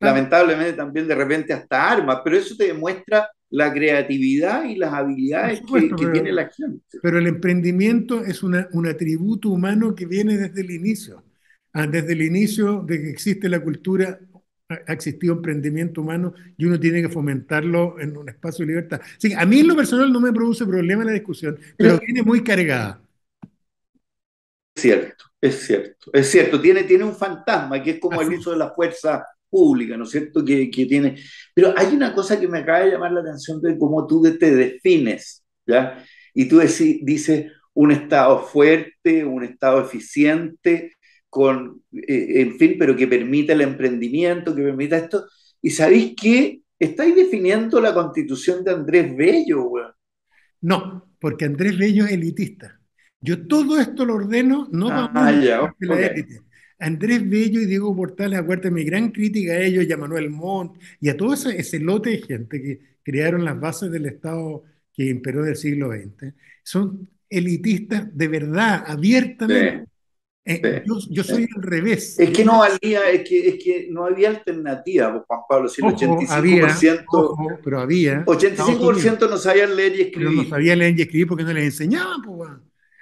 lamentablemente 0.00 0.72
también 0.72 1.06
de 1.06 1.14
repente 1.14 1.52
hasta 1.52 1.90
armas, 1.90 2.20
pero 2.24 2.36
eso 2.36 2.56
te 2.56 2.66
demuestra 2.66 3.28
la 3.50 3.72
creatividad 3.72 4.64
y 4.64 4.74
las 4.74 4.92
habilidades 4.92 5.60
que, 5.60 6.10
tiene 6.10 6.32
la 6.32 6.50
gente. 6.50 6.98
Pero 7.00 7.18
el 7.18 7.28
emprendimiento 7.28 8.24
es 8.24 8.42
una, 8.42 8.68
un 8.72 8.88
atributo 8.88 9.50
humano 9.50 9.94
que 9.94 10.06
viene 10.06 10.36
desde 10.36 10.60
el 10.60 10.72
inicio. 10.72 11.22
Ah, 11.72 11.86
desde 11.86 12.12
el 12.12 12.22
inicio 12.22 12.82
de 12.82 13.00
que 13.00 13.10
existe 13.10 13.48
la 13.48 13.60
cultura, 13.60 14.18
ha 14.68 14.92
existido 14.92 15.34
emprendimiento 15.34 16.00
humano 16.00 16.34
y 16.56 16.64
uno 16.64 16.80
tiene 16.80 17.02
que 17.02 17.08
fomentarlo 17.08 18.00
en 18.00 18.16
un 18.16 18.28
espacio 18.28 18.64
de 18.64 18.72
libertad. 18.72 19.00
a 19.36 19.46
mí 19.46 19.60
en 19.60 19.68
lo 19.68 19.76
personal 19.76 20.12
no 20.12 20.20
me 20.20 20.32
produce 20.32 20.66
problema 20.66 21.04
la 21.04 21.12
discusión, 21.12 21.56
pero 21.76 22.00
viene 22.00 22.22
muy 22.22 22.42
cargada 22.42 23.03
cierto, 24.74 25.24
es 25.40 25.66
cierto, 25.66 26.10
es 26.12 26.30
cierto. 26.30 26.60
Tiene, 26.60 26.84
tiene 26.84 27.04
un 27.04 27.14
fantasma 27.14 27.82
que 27.82 27.92
es 27.92 28.00
como 28.00 28.20
el 28.20 28.28
uso 28.28 28.52
de 28.52 28.58
la 28.58 28.70
fuerza 28.70 29.24
pública, 29.48 29.96
¿no 29.96 30.04
es 30.04 30.10
cierto? 30.10 30.44
Que, 30.44 30.70
que, 30.70 30.86
tiene. 30.86 31.16
Pero 31.54 31.74
hay 31.76 31.94
una 31.94 32.14
cosa 32.14 32.38
que 32.40 32.48
me 32.48 32.58
acaba 32.58 32.80
de 32.80 32.92
llamar 32.92 33.12
la 33.12 33.20
atención 33.20 33.60
de 33.60 33.78
cómo 33.78 34.06
tú 34.06 34.22
te 34.38 34.54
defines, 34.54 35.44
¿ya? 35.66 36.04
Y 36.34 36.46
tú 36.46 36.60
dices 36.60 37.52
un 37.74 37.92
Estado 37.92 38.40
fuerte, 38.42 39.24
un 39.24 39.44
Estado 39.44 39.80
eficiente, 39.80 40.92
con, 41.28 41.82
eh, 41.92 42.42
en 42.42 42.58
fin, 42.58 42.76
pero 42.78 42.94
que 42.94 43.08
permita 43.08 43.52
el 43.52 43.60
emprendimiento, 43.60 44.54
que 44.54 44.62
permita 44.62 44.96
esto. 44.96 45.26
¿Y 45.60 45.70
sabéis 45.70 46.14
qué? 46.20 46.60
Estáis 46.78 47.16
definiendo 47.16 47.80
la 47.80 47.92
constitución 47.92 48.62
de 48.62 48.72
Andrés 48.72 49.16
Bello, 49.16 49.62
güey. 49.64 49.84
No, 50.60 51.10
porque 51.18 51.44
Andrés 51.44 51.76
Bello 51.76 52.04
es 52.06 52.12
elitista. 52.12 52.73
Yo 53.24 53.46
todo 53.46 53.80
esto 53.80 54.04
lo 54.04 54.16
ordeno, 54.16 54.68
no 54.70 54.90
ah, 54.90 55.10
vamos 55.10 55.72
la 55.78 56.06
élite. 56.06 56.42
Andrés 56.78 57.26
Bello 57.26 57.58
y 57.58 57.64
Diego 57.64 57.96
Portales, 57.96 58.38
acuérdate, 58.38 58.70
mi 58.70 58.84
gran 58.84 59.12
crítica 59.12 59.52
a 59.52 59.60
ellos 59.60 59.86
y 59.88 59.92
a 59.92 59.96
Manuel 59.96 60.28
Montt 60.28 60.76
y 61.00 61.08
a 61.08 61.16
todo 61.16 61.32
ese, 61.32 61.80
lote 61.80 62.10
de 62.10 62.18
gente 62.18 62.60
que 62.60 62.80
crearon 63.02 63.42
las 63.42 63.58
bases 63.58 63.90
del 63.90 64.04
Estado 64.04 64.64
que 64.92 65.08
imperó 65.08 65.42
del 65.42 65.56
siglo 65.56 65.90
XX, 65.90 66.34
son 66.62 67.08
elitistas 67.30 68.14
de 68.14 68.28
verdad, 68.28 68.84
abiertamente. 68.86 69.86
Eh, 70.44 70.84
yo, 71.08 71.24
soy 71.24 71.48
al 71.56 71.62
revés. 71.62 72.18
Es 72.18 72.28
que 72.28 72.44
no 72.44 72.58
valía, 72.58 73.08
es 73.08 73.26
que, 73.26 73.48
es 73.48 73.64
que 73.64 73.88
no 73.90 74.04
había 74.04 74.28
alternativa, 74.28 75.10
pues, 75.14 75.24
Juan 75.26 75.40
Pablo, 75.48 75.68
si 75.70 75.82
el 75.82 75.90
85%, 75.94 77.60
pero 77.64 77.80
había, 77.80 78.22
85% 78.26 79.30
no 79.30 79.38
sabían 79.38 79.74
leer 79.74 79.96
y 79.96 80.00
escribir. 80.02 80.28
Pero 80.28 80.42
no 80.42 80.48
sabían 80.50 80.78
leer 80.80 80.98
y 80.98 81.02
escribir 81.02 81.26
porque 81.26 81.44
no 81.44 81.54
les 81.54 81.64
enseñaban, 81.64 82.20
pues. 82.20 82.50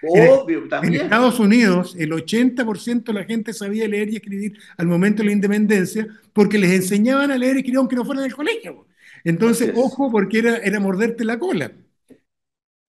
Obvio, 0.02 0.68
también. 0.68 0.94
En 0.94 1.00
Estados 1.02 1.38
Unidos, 1.38 1.94
el 1.98 2.12
80% 2.12 3.04
de 3.04 3.12
la 3.12 3.24
gente 3.24 3.52
sabía 3.52 3.86
leer 3.86 4.10
y 4.10 4.16
escribir 4.16 4.58
al 4.76 4.86
momento 4.86 5.22
de 5.22 5.26
la 5.26 5.32
independencia 5.32 6.08
porque 6.32 6.58
les 6.58 6.72
enseñaban 6.72 7.30
a 7.30 7.38
leer 7.38 7.56
y 7.56 7.58
escribir 7.58 7.78
aunque 7.78 7.96
no 7.96 8.04
fueran 8.04 8.24
del 8.24 8.34
colegio. 8.34 8.86
Entonces, 9.24 9.72
ojo, 9.76 10.10
porque 10.10 10.38
era, 10.38 10.56
era 10.56 10.80
morderte 10.80 11.24
la 11.24 11.38
cola. 11.38 11.72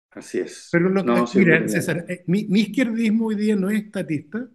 Así 0.10 0.40
es. 0.40 0.70
Pero 0.72 0.90
lo 0.90 1.04
no, 1.04 1.26
mira, 1.36 1.68
César, 1.68 2.06
eh, 2.08 2.24
mi, 2.28 2.46
mi, 2.46 2.62
izquierdismo 2.62 3.28
hoy 3.28 3.36
día 3.36 3.56
no 3.56 3.70
es 3.70 3.84
estatista, 3.84 4.48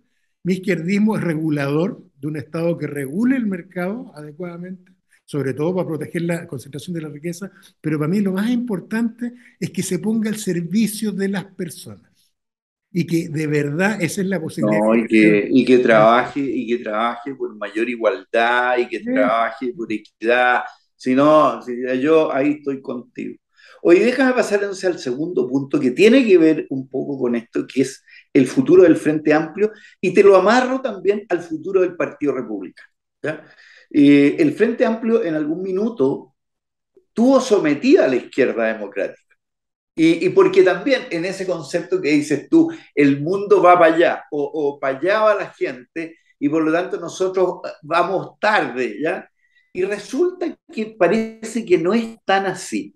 mi 0.45 0.55
izquierdismo 0.55 1.17
es 1.17 1.23
regulador 1.23 2.05
de 2.17 2.29
un 2.29 2.37
Estado 2.37 2.79
que 2.79 2.87
regule 2.87 3.37
el 3.37 3.47
mercado 3.47 4.13
adecuadamente, 4.15 4.93
sobre 5.25 5.55
todo 5.55 5.75
para 5.75 5.89
proteger 5.89 6.23
la 6.23 6.47
concentración 6.47 6.95
de 6.95 7.03
la 7.03 7.09
riqueza, 7.09 7.51
pero 7.81 7.99
para 7.99 8.09
mí 8.09 8.21
lo 8.21 8.33
más 8.33 8.51
importante 8.51 9.35
es 9.59 9.71
que 9.71 9.83
se 9.83 9.99
ponga 9.99 10.31
al 10.31 10.37
servicio 10.37 11.11
de 11.11 11.29
las 11.29 11.45
personas 11.45 12.08
y 12.91 13.07
que 13.07 13.29
de 13.29 13.47
verdad 13.47 14.01
esa 14.01 14.23
es 14.23 14.27
la 14.27 14.41
posibilidad. 14.41 14.81
No, 14.81 14.97
y, 14.97 15.07
que, 15.07 15.49
y 15.51 15.65
que 15.65 15.79
trabaje, 15.79 16.41
y 16.41 16.67
que 16.67 16.83
trabaje 16.83 17.35
por 17.35 17.55
mayor 17.57 17.89
igualdad, 17.89 18.79
y 18.79 18.89
que 18.89 19.01
trabaje 19.01 19.73
por 19.75 19.93
equidad. 19.93 20.63
Si 20.97 21.15
no, 21.15 21.63
si 21.63 21.77
yo 22.01 22.33
ahí 22.33 22.57
estoy 22.59 22.81
contigo. 22.81 23.37
Oye, 23.83 24.05
déjame 24.05 24.33
pasar 24.33 24.61
entonces 24.61 24.85
al 24.85 24.99
segundo 24.99 25.47
punto 25.47 25.79
que 25.79 25.93
tiene 25.93 26.27
que 26.27 26.37
ver 26.37 26.67
un 26.71 26.89
poco 26.89 27.19
con 27.19 27.37
esto, 27.37 27.67
que 27.67 27.83
es 27.83 28.03
el 28.33 28.47
futuro 28.47 28.83
del 28.83 28.97
Frente 28.97 29.33
Amplio, 29.33 29.71
y 30.01 30.13
te 30.13 30.23
lo 30.25 30.37
amarro 30.37 30.81
también 30.81 31.25
al 31.29 31.41
futuro 31.41 31.83
del 31.83 31.95
Partido 31.95 32.33
Republicano. 32.35 32.89
Eh, 33.91 34.37
el 34.39 34.53
Frente 34.53 34.85
Amplio 34.85 35.23
en 35.23 35.35
algún 35.35 35.63
minuto 35.63 36.35
tuvo 37.13 37.41
sometida 37.41 38.05
a 38.05 38.09
la 38.09 38.17
izquierda 38.17 38.65
democrática. 38.65 39.28
Y, 40.01 40.29
porque 40.29 40.63
también 40.63 41.03
en 41.11 41.25
ese 41.25 41.45
concepto 41.45 42.01
que 42.01 42.11
dices 42.11 42.49
tú, 42.49 42.71
el 42.95 43.21
mundo 43.21 43.61
va 43.61 43.77
para 43.77 43.95
allá 43.95 44.25
o, 44.31 44.79
para 44.81 44.97
allá 44.97 45.21
va 45.23 45.35
la 45.35 45.51
gente 45.51 46.17
y 46.39 46.49
por 46.49 46.63
lo 46.63 46.71
tanto 46.71 47.01
nosotros 47.01 47.57
vamos 47.83 48.39
tarde, 48.39 48.97
¿ya? 49.03 49.29
Y 49.73 49.83
resulta 49.83 50.57
que 50.73 50.95
parece 50.97 51.65
que 51.65 51.79
no 51.79 51.93
es 51.93 52.17
tan 52.25 52.47
así. 52.47 52.95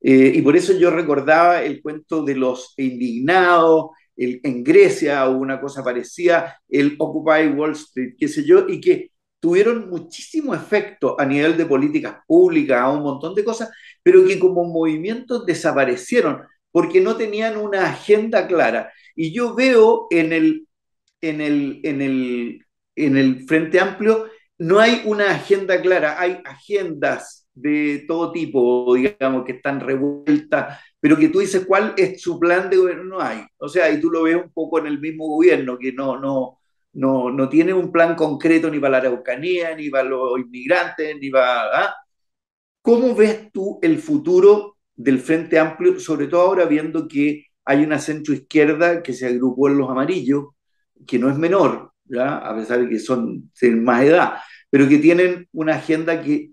Eh, 0.00 0.32
y 0.34 0.40
por 0.40 0.56
eso 0.56 0.72
yo 0.72 0.90
recordaba 0.90 1.62
el 1.62 1.82
cuento 1.82 2.24
de 2.24 2.34
los 2.34 2.72
indignados, 2.78 3.90
en 4.16 4.64
Grecia 4.64 5.28
o 5.28 5.36
una 5.36 5.60
cosa 5.60 5.84
parecida, 5.84 6.58
el 6.68 6.96
Occupy 6.98 7.48
Wall 7.48 7.72
Street, 7.72 8.14
qué 8.18 8.28
sé 8.28 8.42
yo, 8.44 8.66
y 8.66 8.80
que 8.80 9.10
tuvieron 9.38 9.90
muchísimo 9.90 10.54
efecto 10.54 11.14
a 11.20 11.26
nivel 11.26 11.56
de 11.56 11.66
políticas 11.66 12.16
públicas, 12.26 12.80
a 12.80 12.90
un 12.90 13.02
montón 13.02 13.34
de 13.34 13.44
cosas, 13.44 13.70
pero 14.06 14.24
que 14.24 14.38
como 14.38 14.62
movimientos 14.62 15.44
desaparecieron 15.44 16.42
porque 16.70 17.00
no 17.00 17.16
tenían 17.16 17.56
una 17.56 17.88
agenda 17.90 18.46
clara. 18.46 18.92
Y 19.16 19.32
yo 19.32 19.56
veo 19.56 20.06
en 20.10 20.32
el, 20.32 20.68
en 21.20 21.40
el, 21.40 21.80
en 21.82 22.00
el, 22.00 22.64
en 22.94 23.16
el 23.16 23.44
Frente 23.48 23.80
Amplio, 23.80 24.26
no 24.58 24.78
hay 24.78 25.02
una 25.06 25.32
agenda 25.32 25.82
clara, 25.82 26.20
hay 26.20 26.40
agendas 26.44 27.48
de 27.52 28.04
todo 28.06 28.30
tipo, 28.30 28.94
digamos, 28.94 29.44
que 29.44 29.54
están 29.54 29.80
revueltas, 29.80 30.78
pero 31.00 31.16
que 31.16 31.28
tú 31.28 31.40
dices 31.40 31.66
cuál 31.66 31.92
es 31.96 32.22
su 32.22 32.38
plan 32.38 32.70
de 32.70 32.76
gobierno, 32.76 33.02
no 33.02 33.20
hay. 33.20 33.44
O 33.58 33.68
sea, 33.68 33.90
y 33.90 34.00
tú 34.00 34.08
lo 34.08 34.22
ves 34.22 34.36
un 34.36 34.52
poco 34.52 34.78
en 34.78 34.86
el 34.86 35.00
mismo 35.00 35.26
gobierno, 35.26 35.76
que 35.76 35.92
no, 35.92 36.16
no, 36.20 36.60
no, 36.92 37.32
no 37.32 37.48
tiene 37.48 37.72
un 37.72 37.90
plan 37.90 38.14
concreto 38.14 38.70
ni 38.70 38.78
para 38.78 38.92
la 38.92 38.98
Araucanía, 38.98 39.74
ni 39.74 39.90
para 39.90 40.04
los 40.04 40.38
inmigrantes, 40.38 41.16
ni 41.20 41.28
para... 41.28 41.86
¿ah? 41.86 41.94
¿Cómo 42.86 43.16
ves 43.16 43.50
tú 43.52 43.80
el 43.82 43.98
futuro 43.98 44.76
del 44.94 45.18
Frente 45.18 45.58
Amplio, 45.58 45.98
sobre 45.98 46.28
todo 46.28 46.42
ahora 46.42 46.66
viendo 46.66 47.08
que 47.08 47.46
hay 47.64 47.82
una 47.82 47.98
centroizquierda 47.98 49.02
que 49.02 49.12
se 49.12 49.26
agrupó 49.26 49.68
en 49.68 49.78
los 49.78 49.90
amarillos, 49.90 50.50
que 51.04 51.18
no 51.18 51.28
es 51.28 51.36
menor, 51.36 51.90
¿ya? 52.04 52.36
a 52.36 52.54
pesar 52.54 52.78
de 52.78 52.88
que 52.88 53.00
son 53.00 53.50
de 53.60 53.70
más 53.72 54.04
edad, 54.04 54.34
pero 54.70 54.88
que 54.88 54.98
tienen 54.98 55.48
una 55.50 55.74
agenda 55.74 56.22
que 56.22 56.52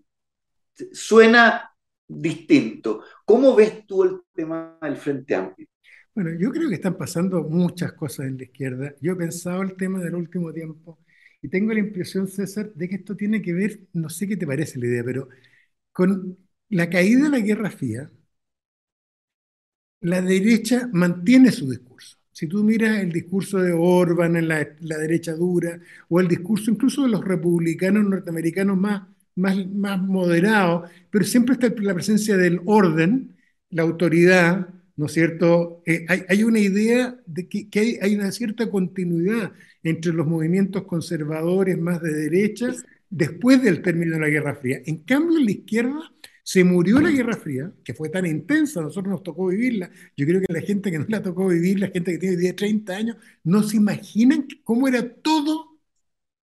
suena 0.92 1.70
distinto. 2.08 3.04
¿Cómo 3.26 3.56
ves 3.56 3.86
tú 3.86 4.02
el 4.02 4.22
tema 4.34 4.80
del 4.82 4.98
Frente 4.98 5.36
Amplio? 5.36 5.68
Bueno, 6.16 6.32
yo 6.40 6.50
creo 6.50 6.68
que 6.68 6.76
están 6.76 6.98
pasando 6.98 7.44
muchas 7.44 7.94
cosas 7.94 8.26
en 8.26 8.38
la 8.38 8.46
izquierda. 8.46 8.96
Yo 9.02 9.12
he 9.12 9.18
pensado 9.18 9.62
el 9.62 9.76
tema 9.76 10.00
del 10.00 10.16
último 10.16 10.52
tiempo 10.52 10.98
y 11.44 11.48
tengo 11.48 11.74
la 11.74 11.80
impresión, 11.80 12.28
César, 12.28 12.74
de 12.74 12.90
que 12.90 12.96
esto 12.96 13.16
tiene 13.16 13.40
que 13.40 13.54
ver, 13.54 13.82
no 13.94 14.10
sé 14.10 14.28
qué 14.28 14.36
te 14.36 14.48
parece 14.48 14.80
la 14.80 14.88
idea, 14.88 15.04
pero 15.04 15.30
con 15.94 16.38
la 16.70 16.90
caída 16.90 17.26
de 17.26 17.30
la 17.30 17.40
Guerra 17.40 17.72
Fría, 17.72 18.12
la 20.02 20.22
derecha 20.22 20.90
mantiene 20.92 21.52
su 21.52 21.70
discurso. 21.70 22.18
Si 22.32 22.48
tú 22.48 22.64
miras 22.64 23.00
el 23.00 23.12
discurso 23.12 23.60
de 23.60 23.72
Orban 23.74 24.36
en 24.36 24.48
la, 24.48 24.66
derecha 24.80 25.34
dura, 25.34 25.80
o 26.10 26.20
el 26.20 26.28
discurso 26.28 26.72
incluso 26.72 27.04
de 27.04 27.10
los 27.10 27.24
republicanos 27.24 28.04
norteamericanos 28.06 28.78
más, 28.78 29.04
más, 29.36 29.56
más 29.68 30.02
moderados, 30.02 30.90
pero 31.10 31.26
siempre 31.26 31.54
está 31.54 31.74
la 31.82 31.94
presencia 31.94 32.36
del 32.38 32.62
orden, 32.66 33.36
la 33.70 33.84
autoridad, 33.84 34.68
¿no 34.96 35.06
es 35.06 35.14
cierto? 35.14 35.84
Eh, 35.86 36.06
hay, 36.08 36.44
una 36.44 36.60
idea 36.60 37.16
de 37.26 37.48
que, 37.48 37.68
hay, 37.80 37.98
hay, 38.02 38.16
una 38.16 38.32
cierta 38.32 38.70
continuidad 38.70 39.54
entre 39.84 40.14
los 40.14 40.28
movimientos 40.28 40.84
conservadores 40.84 41.78
más 41.80 42.02
de 42.02 42.14
derecha 42.14 42.74
después 43.14 43.62
del 43.62 43.82
término 43.82 44.16
de 44.16 44.22
la 44.22 44.30
Guerra 44.30 44.56
Fría. 44.56 44.82
En 44.86 44.98
cambio, 45.04 45.38
en 45.38 45.46
la 45.46 45.52
izquierda 45.52 46.12
se 46.44 46.64
murió 46.64 47.00
la 47.00 47.12
Guerra 47.12 47.38
Fría, 47.38 47.72
que 47.84 47.94
fue 47.94 48.10
tan 48.10 48.26
intensa, 48.26 48.80
a 48.80 48.84
nosotros 48.84 49.12
nos 49.12 49.24
tocó 49.24 49.48
vivirla. 49.48 49.90
Yo 50.18 50.26
creo 50.26 50.42
que 50.42 50.52
la 50.52 50.62
gente 50.62 50.92
que 50.92 51.00
no 51.00 51.06
la 51.08 51.22
tocó 51.22 51.48
vivir, 51.48 51.80
la 51.80 51.88
gente 51.90 52.12
que 52.12 52.18
tiene 52.18 52.38
10, 52.38 52.56
30 52.56 52.96
años, 52.96 53.18
no 53.44 53.64
se 53.64 53.78
imaginan 53.78 54.48
cómo 54.64 54.88
era 54.88 55.08
todo, 55.08 55.80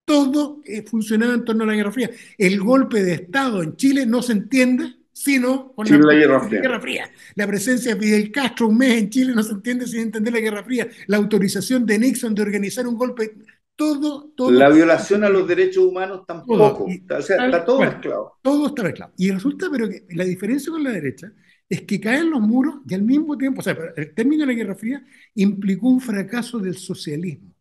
todo 0.05 0.63
que 0.63 0.83
funcionaba 0.83 1.35
en 1.35 1.45
torno 1.45 1.65
a 1.65 1.67
la 1.67 1.75
Guerra 1.75 1.93
Fría. 1.93 2.11
El 2.39 2.59
golpe 2.61 3.05
de 3.05 3.13
Estado 3.13 3.63
en 3.63 3.77
Chile 3.77 4.07
no 4.07 4.23
se 4.23 4.33
entiende 4.33 4.97
sino 5.15 5.73
con 5.75 5.87
la, 5.89 6.15
Guerra, 6.15 6.81
Fría. 6.81 7.09
La 7.37 7.47
presencia 7.47 7.95
de 7.95 8.01
Fidel 8.01 8.33
Castro 8.33 8.67
un 8.67 8.77
mes 8.77 8.99
en 8.99 9.11
Chile 9.11 9.33
no 9.33 9.45
se 9.45 9.53
entiende 9.53 9.87
sin 9.87 10.01
entender 10.01 10.33
la 10.33 10.41
Guerra 10.41 10.65
Fría. 10.65 10.89
La 11.07 11.19
autorización 11.19 11.87
de 11.87 12.01
Nixon 12.01 12.35
de 12.35 12.43
organizar 12.43 12.85
un 12.89 12.97
golpe 12.97 13.33
todo, 13.77 14.33
todo. 14.37 14.51
La 14.51 14.69
violación 14.69 15.25
a 15.25 15.29
los 15.29 15.47
derechos 15.47 15.85
humanos 15.85 16.25
tampoco. 16.27 16.85
o 16.85 17.23
sea, 17.23 17.45
está 17.47 17.65
todo 17.65 17.81
mezclado. 17.81 18.39
Todo 18.43 18.67
está 18.69 18.83
mezclado. 18.85 19.13
Y 19.17 19.31
resulta, 19.31 19.69
pero 19.71 19.89
que 19.89 20.07
la 20.11 20.25
diferencia 20.25 20.71
con 20.73 20.85
la 20.85 20.91
derecha 20.91 21.33
es 21.69 21.83
que 21.83 22.01
caen 22.01 22.31
los 22.31 22.41
muros 22.41 22.77
y 22.89 22.95
al 22.95 23.03
mismo 23.03 23.37
tiempo, 23.37 23.61
o 23.61 23.63
sea, 23.65 23.77
el 23.97 24.15
término 24.15 24.43
de 24.43 24.53
la 24.53 24.59
Guerra 24.59 24.75
Fría 24.75 25.05
implicó 25.35 25.89
un 25.89 26.01
fracaso 26.01 26.59
del 26.59 26.77
socialismo, 26.77 27.53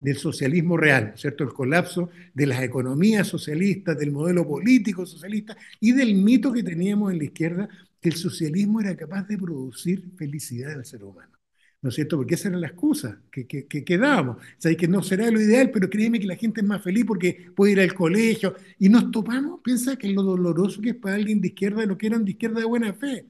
del 0.00 0.16
socialismo 0.16 0.76
real, 0.76 1.14
¿cierto? 1.16 1.44
El 1.44 1.52
colapso 1.52 2.10
de 2.34 2.46
las 2.46 2.62
economías 2.62 3.26
socialistas, 3.26 3.98
del 3.98 4.12
modelo 4.12 4.46
político 4.46 5.06
socialista 5.06 5.56
y 5.80 5.92
del 5.92 6.14
mito 6.16 6.52
que 6.52 6.62
teníamos 6.62 7.12
en 7.12 7.18
la 7.18 7.24
izquierda 7.24 7.68
que 8.00 8.10
el 8.10 8.16
socialismo 8.16 8.80
era 8.80 8.96
capaz 8.96 9.26
de 9.26 9.38
producir 9.38 10.04
felicidad 10.16 10.72
al 10.72 10.84
ser 10.84 11.04
humano. 11.04 11.37
¿No 11.80 11.90
es 11.90 11.94
cierto? 11.94 12.16
Porque 12.16 12.34
esa 12.34 12.48
era 12.48 12.58
la 12.58 12.66
excusa 12.68 13.20
que, 13.30 13.46
que, 13.46 13.66
que, 13.66 13.98
dábamos. 13.98 14.38
O 14.38 14.76
que 14.76 14.88
no 14.88 15.02
será 15.02 15.30
lo 15.30 15.40
ideal, 15.40 15.70
pero 15.70 15.88
créeme 15.88 16.18
que 16.18 16.26
la 16.26 16.36
gente 16.36 16.60
es 16.60 16.66
más 16.66 16.82
feliz 16.82 17.04
porque 17.06 17.50
puede 17.54 17.72
ir 17.72 17.80
al 17.80 17.94
colegio. 17.94 18.54
Y 18.78 18.88
nos 18.88 19.10
topamos, 19.10 19.60
piensa 19.62 19.96
que 19.96 20.08
lo 20.08 20.22
doloroso 20.22 20.80
que 20.80 20.90
es 20.90 20.96
para 20.96 21.14
alguien 21.16 21.40
de 21.40 21.48
izquierda, 21.48 21.86
lo 21.86 21.96
que 21.96 22.08
eran 22.08 22.24
de 22.24 22.32
izquierda 22.32 22.60
de 22.60 22.66
buena 22.66 22.92
fe. 22.94 23.26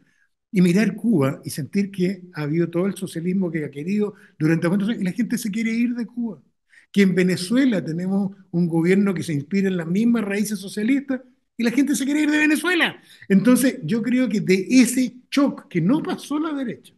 Y 0.51 0.63
mirar 0.63 0.97
Cuba 0.97 1.43
y 1.45 1.51
sentir 1.51 1.91
que 1.91 2.23
ha 2.35 2.43
habido 2.43 2.71
todo 2.71 2.87
el 2.87 2.95
socialismo 2.97 3.51
que 3.51 3.65
ha 3.67 3.71
querido 3.71 4.15
durante 4.39 4.69
muchos 4.69 4.89
años 4.89 5.03
y 5.03 5.05
la 5.05 5.13
gente 5.13 5.37
se 5.37 5.51
quiere 5.51 5.71
ir 5.73 5.95
de 5.95 6.07
Cuba. 6.07 6.43
Que 6.91 7.03
en 7.03 7.15
Venezuela 7.15 7.85
tenemos 7.85 8.35
un 8.51 8.67
gobierno 8.69 9.13
que 9.15 9.23
se 9.23 9.35
inspira 9.35 9.69
en 9.69 9.77
las 9.77 9.87
mismas 9.87 10.25
raíces 10.25 10.59
socialistas 10.59 11.21
y 11.59 11.65
la 11.65 11.71
gente 11.71 11.95
se 11.97 12.05
quiere 12.05 12.23
ir 12.23 12.31
de 12.31 12.39
Venezuela. 12.39 13.03
Entonces, 13.29 13.81
yo 13.85 14.01
creo 14.03 14.29
que 14.29 14.41
de 14.41 14.67
ese 14.71 15.17
shock 15.31 15.69
que 15.69 15.81
no 15.83 16.03
pasó 16.03 16.39
la 16.39 16.55
derecha, 16.55 16.95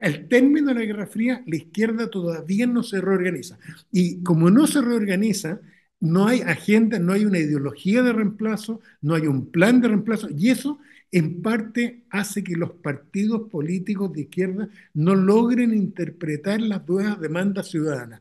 al 0.00 0.28
término 0.28 0.68
de 0.68 0.74
la 0.74 0.84
Guerra 0.84 1.06
Fría, 1.06 1.42
la 1.46 1.56
izquierda 1.56 2.10
todavía 2.10 2.66
no 2.66 2.82
se 2.82 3.00
reorganiza. 3.00 3.58
Y 3.90 4.22
como 4.22 4.50
no 4.50 4.66
se 4.66 4.82
reorganiza, 4.82 5.60
no 6.00 6.26
hay 6.28 6.42
agenda, 6.42 6.98
no 6.98 7.12
hay 7.14 7.24
una 7.24 7.38
ideología 7.38 8.02
de 8.02 8.12
reemplazo, 8.12 8.80
no 9.00 9.14
hay 9.14 9.26
un 9.26 9.50
plan 9.50 9.80
de 9.80 9.88
reemplazo, 9.88 10.28
y 10.30 10.50
eso 10.50 10.78
en 11.10 11.40
parte 11.42 12.04
hace 12.10 12.44
que 12.44 12.56
los 12.56 12.72
partidos 12.72 13.48
políticos 13.50 14.12
de 14.12 14.22
izquierda 14.22 14.68
no 14.94 15.14
logren 15.14 15.72
interpretar 15.74 16.60
las 16.60 16.86
nuevas 16.86 17.20
demandas 17.20 17.68
ciudadanas. 17.70 18.20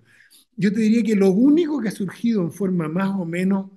Yo 0.56 0.72
te 0.74 0.80
diría 0.82 1.04
que 1.04 1.16
lo 1.16 1.32
único 1.32 1.82
que 1.82 1.90
ha 1.90 1.92
surgido 1.92 2.42
en 2.42 2.52
forma 2.52 2.88
más 2.88 3.10
o 3.20 3.26
menos 3.26 3.72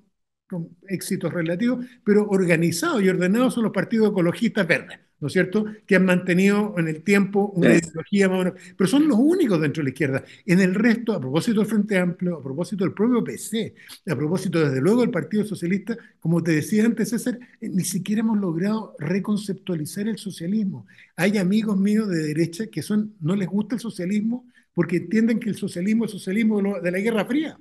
con 0.48 0.76
éxitos 0.88 1.32
relativos, 1.32 1.84
pero 2.04 2.26
organizado 2.28 3.00
y 3.00 3.08
ordenado 3.08 3.50
son 3.50 3.64
los 3.64 3.72
partidos 3.72 4.10
ecologistas 4.10 4.66
verdes. 4.66 4.98
¿No 5.20 5.26
es 5.26 5.32
cierto?, 5.32 5.64
que 5.86 5.96
han 5.96 6.04
mantenido 6.04 6.74
en 6.78 6.88
el 6.88 7.02
tiempo 7.02 7.52
una 7.54 7.74
ideología 7.74 8.28
más 8.28 8.40
o 8.40 8.44
menos, 8.44 8.60
pero 8.76 8.88
son 8.88 9.08
los 9.08 9.18
únicos 9.18 9.60
dentro 9.60 9.80
de 9.80 9.84
la 9.84 9.90
izquierda. 9.90 10.24
En 10.46 10.60
el 10.60 10.74
resto, 10.74 11.12
a 11.12 11.20
propósito 11.20 11.60
del 11.60 11.68
Frente 11.68 11.98
Amplio, 11.98 12.36
a 12.36 12.42
propósito 12.42 12.84
del 12.84 12.94
propio 12.94 13.22
PC, 13.24 13.74
a 14.08 14.16
propósito 14.16 14.60
desde 14.60 14.80
luego 14.80 15.00
del 15.00 15.10
Partido 15.10 15.44
Socialista, 15.44 15.96
como 16.20 16.42
te 16.42 16.52
decía 16.52 16.84
antes, 16.84 17.10
César, 17.10 17.38
eh, 17.60 17.68
ni 17.68 17.84
siquiera 17.84 18.20
hemos 18.20 18.38
logrado 18.38 18.94
reconceptualizar 18.98 20.08
el 20.08 20.18
socialismo. 20.18 20.86
Hay 21.16 21.38
amigos 21.38 21.76
míos 21.78 22.08
de 22.08 22.18
derecha 22.18 22.66
que 22.66 22.82
son, 22.82 23.14
no 23.20 23.34
les 23.36 23.48
gusta 23.48 23.74
el 23.74 23.80
socialismo 23.80 24.46
porque 24.74 24.98
entienden 24.98 25.40
que 25.40 25.50
el 25.50 25.56
socialismo 25.56 26.04
es 26.04 26.12
el 26.12 26.18
socialismo 26.18 26.80
de 26.80 26.90
la 26.90 26.98
Guerra 26.98 27.24
Fría. 27.24 27.58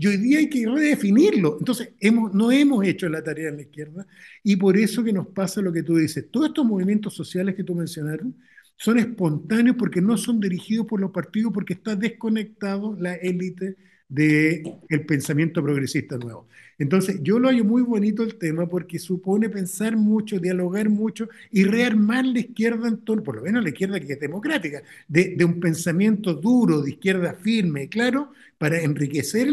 Y 0.00 0.06
hoy 0.06 0.16
día 0.16 0.38
hay 0.38 0.48
que 0.48 0.66
redefinirlo. 0.66 1.58
Entonces, 1.58 1.90
hemos, 2.00 2.32
no 2.32 2.50
hemos 2.50 2.86
hecho 2.86 3.06
la 3.10 3.22
tarea 3.22 3.50
en 3.50 3.56
la 3.56 3.62
izquierda 3.62 4.06
y 4.42 4.56
por 4.56 4.78
eso 4.78 5.04
que 5.04 5.12
nos 5.12 5.26
pasa 5.26 5.60
lo 5.60 5.74
que 5.74 5.82
tú 5.82 5.96
dices. 5.96 6.30
Todos 6.30 6.48
estos 6.48 6.64
movimientos 6.64 7.12
sociales 7.12 7.54
que 7.54 7.64
tú 7.64 7.74
mencionaron 7.74 8.34
son 8.76 8.98
espontáneos 8.98 9.76
porque 9.78 10.00
no 10.00 10.16
son 10.16 10.40
dirigidos 10.40 10.86
por 10.86 11.02
los 11.02 11.10
partidos, 11.10 11.52
porque 11.52 11.74
está 11.74 11.96
desconectado 11.96 12.96
la 12.98 13.12
élite 13.14 13.76
del 14.10 15.06
pensamiento 15.06 15.62
progresista 15.62 16.18
nuevo. 16.18 16.48
Entonces, 16.78 17.20
yo 17.22 17.38
lo 17.38 17.48
hallo 17.48 17.64
muy 17.64 17.82
bonito 17.82 18.22
el 18.22 18.36
tema 18.36 18.66
porque 18.66 18.98
supone 18.98 19.48
pensar 19.48 19.96
mucho, 19.96 20.38
dialogar 20.38 20.88
mucho 20.88 21.28
y 21.50 21.64
rearmar 21.64 22.24
la 22.24 22.40
izquierda 22.40 22.88
en 22.88 22.98
torno, 23.04 23.22
por 23.22 23.36
lo 23.36 23.42
menos 23.42 23.62
la 23.62 23.68
izquierda 23.68 24.00
que 24.00 24.14
es 24.14 24.20
democrática, 24.20 24.82
de, 25.06 25.36
un 25.44 25.60
pensamiento 25.60 26.34
duro, 26.34 26.80
de 26.80 26.90
izquierda 26.90 27.34
firme, 27.34 27.88
claro, 27.88 28.32
para 28.58 28.80
enriquecer 28.80 29.48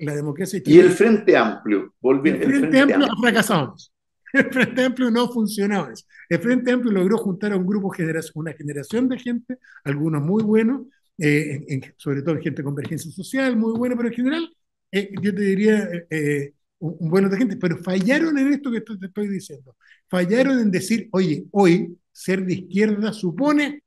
la 0.00 0.14
democracia. 0.14 0.60
Y 0.64 0.78
el 0.78 0.90
Frente 0.90 1.36
Amplio, 1.36 1.94
volviendo. 2.00 2.44
El, 2.44 2.50
Frente, 2.50 2.80
Amplio, 2.80 2.96
Amplio. 2.96 3.20
fracasamos. 3.20 3.92
El 4.32 4.50
Frente 4.50 4.84
Amplio 4.84 5.10
no 5.10 5.28
funcionaba. 5.28 5.92
El 6.28 6.38
Frente 6.38 6.72
Amplio 6.72 6.90
logró 6.90 7.18
juntar 7.18 7.52
a 7.52 7.56
un 7.56 7.66
grupo, 7.66 7.92
una 8.34 8.52
generación 8.54 9.08
de 9.10 9.18
gente, 9.18 9.58
algunos 9.84 10.22
muy 10.22 10.42
buenos, 10.42 10.86
eh, 11.22 11.94
sobre 11.96 12.22
todo 12.22 12.34
gente 12.40 12.62
de 12.62 12.64
convergencia 12.64 13.10
social, 13.12 13.56
muy 13.56 13.78
buena, 13.78 13.96
pero 13.96 14.08
en 14.08 14.14
general, 14.14 14.56
eh, 14.90 15.10
yo 15.22 15.32
te 15.34 15.42
diría, 15.42 15.88
eh, 16.10 16.52
un, 16.80 17.08
buen 17.08 17.30
de 17.30 17.36
gente, 17.36 17.56
pero 17.56 17.78
fallaron 17.78 18.36
en 18.38 18.52
esto 18.52 18.72
que 18.72 18.80
te 18.80 19.06
estoy 19.06 19.28
diciendo. 19.28 19.76
Fallaron 20.08 20.58
en 20.58 20.70
decir, 20.70 21.08
oye, 21.12 21.44
hoy 21.52 21.96
ser 22.10 22.44
de 22.44 22.54
izquierda 22.54 23.12
supone 23.12 23.84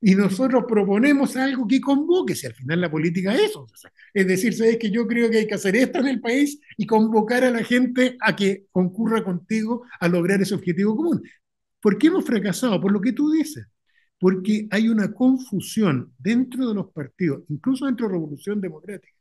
y 0.00 0.14
nosotros 0.14 0.64
proponemos 0.68 1.36
algo 1.36 1.66
que 1.66 1.80
convoque, 1.80 2.36
si 2.36 2.46
al 2.46 2.54
final 2.54 2.80
la 2.80 2.90
política 2.90 3.34
es 3.34 3.50
eso. 3.50 3.66
Es 4.14 4.26
decir, 4.26 4.54
sabes 4.54 4.78
que 4.78 4.90
yo 4.90 5.08
creo 5.08 5.28
que 5.28 5.38
hay 5.38 5.46
que 5.48 5.54
hacer 5.54 5.74
esto 5.74 5.98
en 5.98 6.06
el 6.06 6.20
país 6.20 6.60
y 6.76 6.86
convocar 6.86 7.42
a 7.42 7.50
la 7.50 7.64
gente 7.64 8.16
a 8.20 8.36
que 8.36 8.66
concurra 8.70 9.24
contigo 9.24 9.84
a 9.98 10.06
lograr 10.08 10.40
ese 10.40 10.54
objetivo 10.54 10.94
común. 10.94 11.22
¿Por 11.80 11.98
qué 11.98 12.08
hemos 12.08 12.24
fracasado? 12.24 12.80
Por 12.80 12.92
lo 12.92 13.00
que 13.00 13.12
tú 13.12 13.32
dices. 13.32 13.66
Porque 14.18 14.66
hay 14.70 14.88
una 14.88 15.12
confusión 15.12 16.12
dentro 16.18 16.68
de 16.68 16.74
los 16.74 16.90
partidos, 16.92 17.42
incluso 17.48 17.86
dentro 17.86 18.06
de 18.06 18.14
Revolución 18.14 18.60
Democrática. 18.60 19.14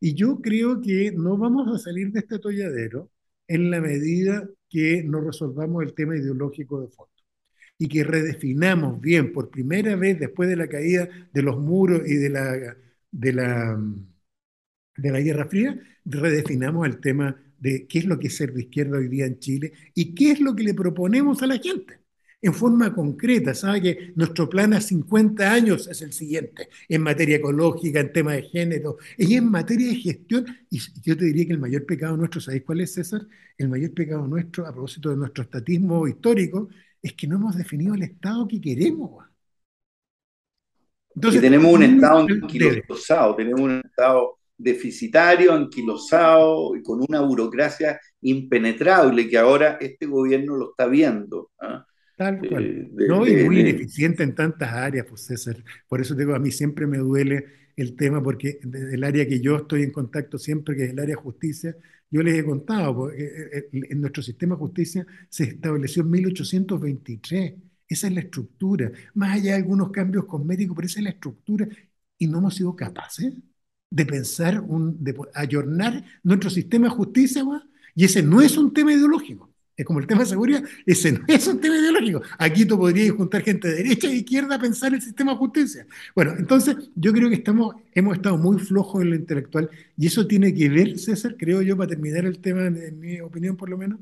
Y 0.00 0.14
yo 0.14 0.40
creo 0.40 0.80
que 0.80 1.12
no 1.12 1.36
vamos 1.36 1.68
a 1.74 1.78
salir 1.78 2.12
de 2.12 2.20
este 2.20 2.36
atolladero 2.36 3.10
en 3.46 3.70
la 3.70 3.80
medida 3.80 4.48
que 4.68 5.02
no 5.04 5.20
resolvamos 5.20 5.82
el 5.82 5.94
tema 5.94 6.16
ideológico 6.16 6.80
de 6.80 6.88
fondo 6.88 7.12
y 7.78 7.88
que 7.88 8.04
redefinamos 8.04 9.00
bien 9.00 9.32
por 9.32 9.50
primera 9.50 9.96
vez 9.96 10.18
después 10.18 10.48
de 10.48 10.56
la 10.56 10.68
caída 10.68 11.08
de 11.32 11.42
los 11.42 11.58
muros 11.58 12.02
y 12.06 12.14
de 12.16 12.30
la, 12.30 12.76
de 13.10 13.32
la, 13.32 13.80
de 14.96 15.10
la 15.12 15.20
Guerra 15.20 15.48
Fría, 15.48 15.80
redefinamos 16.04 16.86
el 16.86 17.00
tema 17.00 17.36
de 17.58 17.86
qué 17.86 18.00
es 18.00 18.04
lo 18.04 18.18
que 18.18 18.28
es 18.28 18.36
ser 18.36 18.52
de 18.52 18.62
izquierda 18.62 18.98
hoy 18.98 19.08
día 19.08 19.26
en 19.26 19.38
Chile 19.38 19.72
y 19.94 20.14
qué 20.14 20.32
es 20.32 20.40
lo 20.40 20.54
que 20.54 20.64
le 20.64 20.74
proponemos 20.74 21.42
a 21.42 21.46
la 21.46 21.58
gente 21.58 22.00
en 22.40 22.54
forma 22.54 22.94
concreta. 22.94 23.54
Sabe 23.54 23.82
que 23.82 24.12
nuestro 24.14 24.48
plan 24.48 24.72
a 24.72 24.80
50 24.80 25.52
años 25.52 25.88
es 25.88 26.02
el 26.02 26.12
siguiente, 26.12 26.68
en 26.88 27.02
materia 27.02 27.36
ecológica, 27.36 28.00
en 28.00 28.12
tema 28.12 28.32
de 28.32 28.42
género, 28.42 28.98
y 29.16 29.34
en 29.34 29.50
materia 29.50 29.88
de 29.88 29.96
gestión. 29.96 30.46
Y 30.70 30.80
yo 31.02 31.16
te 31.16 31.24
diría 31.24 31.46
que 31.46 31.52
el 31.52 31.58
mayor 31.58 31.84
pecado 31.86 32.16
nuestro, 32.16 32.40
¿sabéis 32.40 32.64
cuál 32.64 32.80
es, 32.80 32.94
César? 32.94 33.22
El 33.56 33.68
mayor 33.68 33.92
pecado 33.92 34.26
nuestro, 34.26 34.66
a 34.66 34.72
propósito 34.72 35.10
de 35.10 35.16
nuestro 35.16 35.44
estatismo 35.44 36.06
histórico, 36.06 36.68
es 37.02 37.12
que 37.14 37.26
no 37.26 37.36
hemos 37.36 37.56
definido 37.56 37.94
el 37.94 38.02
Estado 38.02 38.46
que 38.46 38.60
queremos. 38.60 39.24
Entonces, 41.14 41.40
tenemos 41.40 41.72
un 41.72 41.82
Estado 41.82 42.26
anquilosado, 42.30 43.34
tenemos 43.34 43.60
un 43.60 43.82
Estado 43.84 44.38
deficitario, 44.56 45.52
anquilosado 45.52 46.76
y 46.76 46.82
con 46.82 47.00
una 47.08 47.20
burocracia 47.20 48.00
impenetrable 48.20 49.28
que 49.28 49.38
ahora 49.38 49.78
este 49.80 50.06
gobierno 50.06 50.56
lo 50.56 50.70
está 50.70 50.86
viendo. 50.86 51.50
¿ah? 51.60 51.86
Tal 52.18 52.44
cual. 52.44 52.74
No, 52.96 53.28
y 53.28 53.36
muy 53.36 53.60
ineficiente 53.60 54.24
en 54.24 54.34
tantas 54.34 54.72
áreas, 54.72 55.06
pues 55.08 55.22
César. 55.22 55.62
Por 55.86 56.00
eso 56.00 56.16
digo, 56.16 56.34
a 56.34 56.40
mí 56.40 56.50
siempre 56.50 56.84
me 56.84 56.98
duele 56.98 57.46
el 57.76 57.94
tema, 57.94 58.20
porque 58.20 58.58
el 58.60 59.04
área 59.04 59.28
que 59.28 59.40
yo 59.40 59.56
estoy 59.58 59.84
en 59.84 59.92
contacto 59.92 60.36
siempre, 60.36 60.74
que 60.74 60.86
es 60.86 60.90
el 60.90 60.98
área 60.98 61.14
de 61.14 61.22
justicia, 61.22 61.76
yo 62.10 62.22
les 62.24 62.36
he 62.36 62.44
contado, 62.44 62.92
porque 62.96 63.22
eh, 63.24 63.68
eh, 63.72 63.80
en 63.90 64.00
nuestro 64.00 64.20
sistema 64.24 64.56
de 64.56 64.58
justicia 64.58 65.06
se 65.28 65.44
estableció 65.44 66.02
en 66.02 66.10
1823. 66.10 67.54
Esa 67.86 68.08
es 68.08 68.12
la 68.12 68.20
estructura. 68.20 68.90
Más 69.14 69.36
allá 69.36 69.52
de 69.52 69.58
algunos 69.58 69.92
cambios 69.92 70.24
cosméticos, 70.24 70.74
pero 70.74 70.86
esa 70.86 70.98
es 70.98 71.04
la 71.04 71.10
estructura. 71.10 71.68
Y 72.18 72.26
no 72.26 72.38
hemos 72.38 72.56
sido 72.56 72.74
capaces 72.74 73.32
de 73.90 74.06
pensar, 74.06 74.60
un, 74.60 75.02
de 75.04 75.14
ayornar 75.34 76.04
nuestro 76.24 76.50
sistema 76.50 76.88
de 76.88 76.94
justicia, 76.94 77.44
y 77.94 78.04
ese 78.04 78.24
no 78.24 78.40
es 78.42 78.56
un 78.56 78.72
tema 78.74 78.92
ideológico. 78.92 79.54
Es 79.78 79.84
como 79.86 80.00
el 80.00 80.08
tema 80.08 80.22
de 80.22 80.26
seguridad, 80.26 80.64
ese 80.86 81.12
no 81.12 81.20
es 81.28 81.46
un 81.46 81.60
tema 81.60 81.76
ideológico. 81.78 82.20
Aquí 82.36 82.64
tú 82.66 82.76
podrías 82.76 83.12
juntar 83.12 83.42
gente 83.42 83.68
de 83.68 83.76
derecha 83.76 84.08
e 84.08 84.16
izquierda 84.16 84.56
a 84.56 84.58
pensar 84.58 84.92
el 84.92 85.00
sistema 85.00 85.32
de 85.32 85.38
justicia. 85.38 85.86
Bueno, 86.16 86.34
entonces 86.36 86.76
yo 86.96 87.12
creo 87.12 87.28
que 87.28 87.36
estamos, 87.36 87.76
hemos 87.94 88.16
estado 88.16 88.36
muy 88.38 88.58
flojos 88.58 89.02
en 89.02 89.10
lo 89.10 89.16
intelectual 89.16 89.70
y 89.96 90.08
eso 90.08 90.26
tiene 90.26 90.52
que 90.52 90.68
ver, 90.68 90.98
César, 90.98 91.36
creo 91.38 91.62
yo, 91.62 91.76
para 91.76 91.90
terminar 91.90 92.24
el 92.26 92.40
tema, 92.40 92.66
en 92.66 92.98
mi 92.98 93.20
opinión 93.20 93.56
por 93.56 93.70
lo 93.70 93.78
menos, 93.78 94.00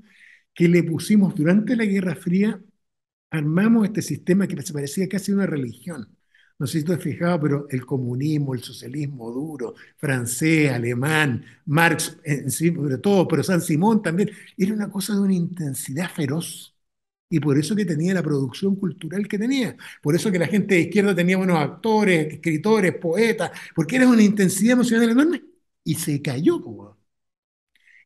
que 0.54 0.68
le 0.68 0.82
pusimos 0.82 1.34
durante 1.34 1.76
la 1.76 1.84
Guerra 1.84 2.16
Fría, 2.16 2.60
armamos 3.30 3.86
este 3.86 4.02
sistema 4.02 4.46
que 4.48 4.60
se 4.62 4.72
parecía 4.72 5.08
casi 5.08 5.32
a 5.32 5.36
una 5.36 5.46
religión 5.46 6.15
no 6.58 6.66
sé 6.66 6.78
si 6.80 6.84
tú 6.84 6.92
has 6.92 7.02
fijado, 7.02 7.40
pero 7.40 7.66
el 7.70 7.84
comunismo, 7.84 8.54
el 8.54 8.62
socialismo 8.62 9.30
duro, 9.30 9.74
francés, 9.96 10.72
alemán, 10.72 11.44
Marx, 11.66 12.18
en 12.24 12.50
sí, 12.50 12.74
sobre 12.74 12.98
todo, 12.98 13.28
pero 13.28 13.42
San 13.42 13.60
Simón 13.60 14.02
también, 14.02 14.30
era 14.56 14.72
una 14.72 14.90
cosa 14.90 15.14
de 15.14 15.20
una 15.20 15.34
intensidad 15.34 16.10
feroz. 16.10 16.74
Y 17.28 17.40
por 17.40 17.58
eso 17.58 17.74
que 17.74 17.84
tenía 17.84 18.14
la 18.14 18.22
producción 18.22 18.76
cultural 18.76 19.26
que 19.28 19.38
tenía. 19.38 19.76
Por 20.02 20.14
eso 20.14 20.30
que 20.30 20.38
la 20.38 20.46
gente 20.46 20.76
de 20.76 20.82
izquierda 20.82 21.14
tenía 21.14 21.36
buenos 21.36 21.58
actores, 21.58 22.34
escritores, 22.34 22.94
poetas, 22.98 23.50
porque 23.74 23.96
era 23.96 24.08
una 24.08 24.22
intensidad 24.22 24.74
emocional 24.74 25.10
enorme. 25.10 25.42
Y 25.84 25.94
se 25.96 26.22
cayó, 26.22 26.60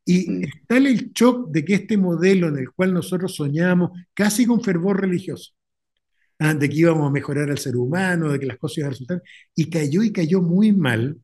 Y 0.05 0.31
mm. 0.31 0.45
está 0.45 0.77
el 0.79 1.13
shock 1.13 1.51
de 1.51 1.65
que 1.65 1.75
este 1.75 1.97
modelo 1.97 2.49
en 2.49 2.59
el 2.59 2.71
cual 2.73 2.93
nosotros 2.95 3.35
soñamos, 3.35 3.91
casi 4.15 4.47
con 4.47 4.61
fervor 4.63 5.01
religioso, 5.01 5.53
Ah, 6.43 6.55
de 6.55 6.71
que 6.71 6.77
íbamos 6.77 7.07
a 7.07 7.13
mejorar 7.13 7.51
al 7.51 7.59
ser 7.59 7.77
humano, 7.77 8.33
de 8.33 8.41
que 8.41 8.47
las 8.47 8.57
cosas 8.57 8.79
iban 8.79 8.87
a 8.89 8.91
resultar, 8.93 9.23
y 9.55 9.69
cayó 9.69 10.03
y 10.03 10.11
cayó 10.11 10.41
muy 10.41 10.73
mal 10.73 11.19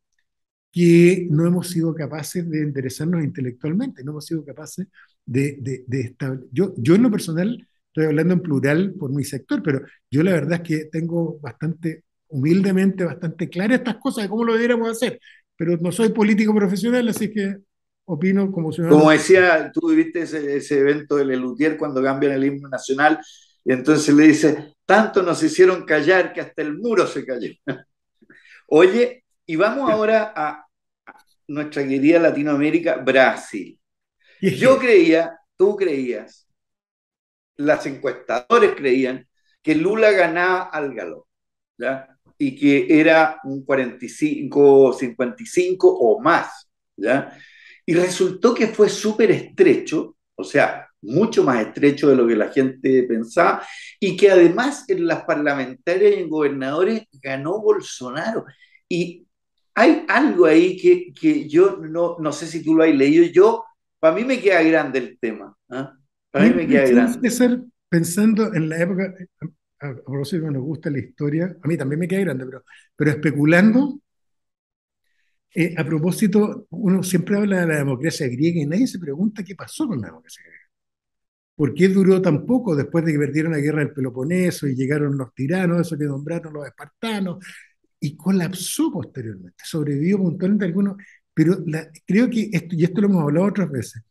que 0.70 1.26
no 1.31 1.46
hemos 1.46 1.70
sido 1.70 1.94
capaces 1.94 2.46
de 2.50 2.59
interesarnos 2.62 3.24
intelectualmente, 3.24 4.05
no 4.05 4.11
hemos 4.11 4.26
sido 4.26 4.44
capaces 4.44 4.88
de, 5.24 5.57
de, 5.87 6.00
establecer. 6.02 6.46
Yo, 6.52 6.74
yo 6.76 6.96
en 6.96 7.02
lo 7.02 7.11
personal, 7.11 7.66
estoy 7.87 8.05
hablando 8.05 8.35
en 8.35 8.42
plural 8.42 8.92
por 8.92 9.11
mi 9.11 9.24
sector, 9.24 9.62
pero 9.62 9.81
yo 10.11 10.22
la 10.22 10.33
verdad 10.33 10.61
es 10.62 10.68
que 10.68 10.85
tengo 10.92 11.38
bastante, 11.40 12.05
humildemente, 12.29 13.05
bastante 13.05 13.48
claras 13.48 13.79
estas 13.79 13.96
cosas 13.96 14.24
de 14.24 14.29
cómo 14.29 14.44
lo 14.44 14.52
deberíamos 14.52 14.90
hacer, 14.90 15.18
pero 15.57 15.79
no 15.79 15.92
soy 15.92 16.11
político 16.11 16.55
profesional, 16.55 17.09
así 17.09 17.33
que 17.33 17.57
opino 18.05 18.52
como 18.52 18.70
ciudadano. 18.70 18.98
Como 18.98 19.12
decía, 19.12 19.72
tú 19.72 19.88
viviste 19.88 20.20
ese, 20.20 20.57
ese 20.57 20.79
evento 20.79 21.16
de 21.16 21.24
Lelutier 21.24 21.79
cuando 21.79 22.02
cambian 22.02 22.33
el 22.33 22.44
himno 22.44 22.68
nacional, 22.68 23.18
y 23.66 23.72
entonces 23.72 24.14
le 24.14 24.29
dice, 24.29 24.76
tanto 24.87 25.24
nos 25.24 25.42
hicieron 25.42 25.85
callar 25.85 26.33
que 26.33 26.40
hasta 26.40 26.62
el 26.62 26.79
muro 26.79 27.05
se 27.05 27.26
cayó. 27.26 27.50
Oye, 28.68 29.24
y 29.44 29.57
vamos 29.57 29.90
ahora 29.90 30.33
a 30.37 30.64
nuestra 31.48 31.83
querida 31.83 32.20
Latinoamérica, 32.20 32.98
Brasil. 32.98 33.76
Yo 34.40 34.79
creía, 34.79 35.37
tú 35.57 35.74
creías, 35.74 36.48
las 37.57 37.85
encuestadores 37.87 38.76
creían 38.76 39.26
que 39.61 39.74
Lula 39.74 40.12
ganaba 40.12 40.66
al 40.66 40.94
galo, 40.94 41.26
¿ya? 41.76 42.16
Y 42.38 42.55
que 42.55 43.00
era 43.00 43.40
un 43.42 43.64
45, 43.64 44.92
55 44.92 45.88
o 45.88 46.20
más, 46.20 46.70
¿ya? 46.96 47.37
Y 47.85 47.94
resultó 47.94 48.55
que 48.55 48.68
fue 48.68 48.88
súper 48.88 49.33
estrecho, 49.33 50.16
o 50.37 50.44
sea, 50.44 50.86
mucho 51.02 51.44
más 51.44 51.66
estrecho 51.66 52.09
de 52.09 52.16
lo 52.16 52.26
que 52.26 52.37
la 52.37 52.48
gente 52.48 53.02
pensaba, 53.04 53.62
y 54.00 54.16
que 54.16 54.30
además 54.30 54.85
en 54.88 55.06
las 55.06 55.24
parlamentarias 55.24 56.14
y 56.16 56.20
en 56.20 56.28
gobernadores 56.28 57.04
ganó 57.22 57.61
Bolsonaro. 57.61 58.44
Y 58.88 59.26
hay 59.74 60.04
algo 60.09 60.46
ahí 60.46 60.76
que, 60.76 61.12
que 61.12 61.48
yo 61.48 61.76
no, 61.76 62.16
no, 62.18 62.32
sé 62.32 62.46
si 62.46 62.62
tú 62.62 62.74
lo 62.74 62.85
has 62.85 62.94
leído, 62.94 63.24
yo, 63.26 63.64
para 64.00 64.14
mí 64.14 64.24
me 64.24 64.40
queda 64.40 64.62
grande 64.62 64.98
el 64.98 65.18
tema. 65.18 65.54
¿ah? 65.70 65.92
Para 66.30 66.46
mí 66.46 66.54
me 66.54 66.66
queda 66.66 66.87
grande. 66.88 67.30
Ser 67.30 67.61
pensando 67.88 68.52
en 68.54 68.68
la 68.68 68.78
época, 68.78 69.14
a 69.80 69.94
propósito 69.94 70.50
nos 70.50 70.62
gusta 70.62 70.90
la 70.90 70.98
historia, 70.98 71.56
a 71.62 71.68
mí 71.68 71.76
también 71.76 72.00
me 72.00 72.09
queda 72.09 72.20
grande, 72.20 72.46
pero, 72.46 72.64
pero 72.96 73.11
especulando, 73.11 74.00
eh, 75.54 75.74
a 75.76 75.85
propósito, 75.85 76.66
uno 76.70 77.02
siempre 77.02 77.37
habla 77.37 77.61
de 77.61 77.66
la 77.66 77.76
democracia 77.76 78.28
griega 78.28 78.61
y 78.61 78.66
nadie 78.66 78.87
se 78.87 78.98
pregunta 78.98 79.42
qué 79.42 79.54
pasó 79.54 79.87
con 79.87 80.00
la 80.00 80.09
democracia 80.09 80.42
griega. 80.44 80.65
¿Por 81.57 81.75
qué 81.75 81.88
duró 81.88 82.23
tan 82.23 82.47
poco 82.47 82.77
después 82.77 83.05
de 83.05 83.12
que 83.12 83.19
perdieron 83.19 83.53
la 83.53 83.59
guerra 83.59 83.81
del 83.81 83.92
Peloponeso 83.92 84.69
y 84.69 84.77
llegaron 84.77 85.16
los 85.19 85.35
tiranos, 85.35 85.81
eso 85.81 85.99
que 85.99 86.05
nombraron 86.05 86.53
los 86.53 86.66
espartanos, 86.66 87.45
y 87.99 88.16
colapsó 88.16 88.92
posteriormente? 88.92 89.57
Sobrevivió 89.64 90.19
puntualmente 90.19 90.66
algunos, 90.66 90.97
pero 91.35 91.57
creo 92.07 92.31
que 92.31 92.51
esto, 92.53 92.77
y 92.77 92.85
esto 92.85 93.01
lo 93.01 93.09
hemos 93.09 93.23
hablado 93.23 93.47
otras 93.47 93.71
veces, 93.71 94.03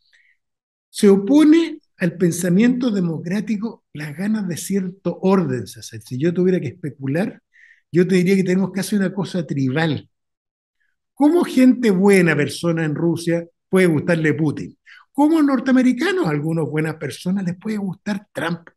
se 0.90 1.10
opone 1.10 1.80
al 1.98 2.18
pensamiento 2.18 2.92
democrático 2.92 3.86
las 3.94 4.18
ganas 4.18 4.48
de 4.48 4.58
cierto 4.58 5.20
orden. 5.22 5.68
Si 5.68 6.18
yo 6.18 6.34
tuviera 6.34 6.60
que 6.60 6.68
especular, 6.70 7.42
yo 7.92 8.08
te 8.08 8.16
diría 8.16 8.36
que 8.36 8.44
tenemos 8.44 8.72
casi 8.72 8.96
una 8.96 9.14
cosa 9.14 9.46
tribal. 9.46 10.10
¿Cómo 11.14 11.44
gente 11.44 11.92
buena 11.92 12.36
persona 12.36 12.84
en 12.86 12.96
Rusia 12.96 13.48
puede 13.70 13.88
gustarle 13.88 14.34
Putin? 14.34 14.78
Como 15.15 15.41
norteamericanos, 15.41 16.28
a 16.28 16.32
algunas 16.32 16.65
buenas 16.65 16.95
personas 16.95 17.45
les 17.45 17.56
puede 17.56 17.78
gustar 17.78 18.28
Trump. 18.34 18.67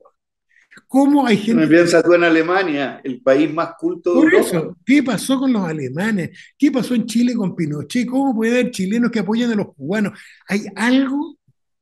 ¿Cómo 0.87 1.27
hay 1.27 1.37
gente... 1.37 1.63
Me 1.63 1.67
piensa 1.67 2.01
tú 2.01 2.15
en 2.15 2.23
Alemania, 2.23 3.01
el 3.03 3.21
país 3.21 3.53
más 3.53 3.71
culto 3.77 4.15
de 4.15 4.21
Por 4.21 4.35
eso, 4.37 4.77
¿qué 4.87 5.03
pasó 5.03 5.41
con 5.41 5.53
los 5.53 5.69
alemanes? 5.69 6.31
¿Qué 6.57 6.71
pasó 6.71 6.95
en 6.95 7.07
Chile 7.07 7.35
con 7.35 7.57
Pinochet? 7.57 8.07
¿Cómo 8.07 8.37
puede 8.37 8.53
haber 8.53 8.71
chilenos 8.71 9.11
que 9.11 9.19
apoyan 9.19 9.51
a 9.51 9.57
los 9.57 9.75
cubanos? 9.75 10.17
Hay 10.47 10.67
algo 10.77 11.39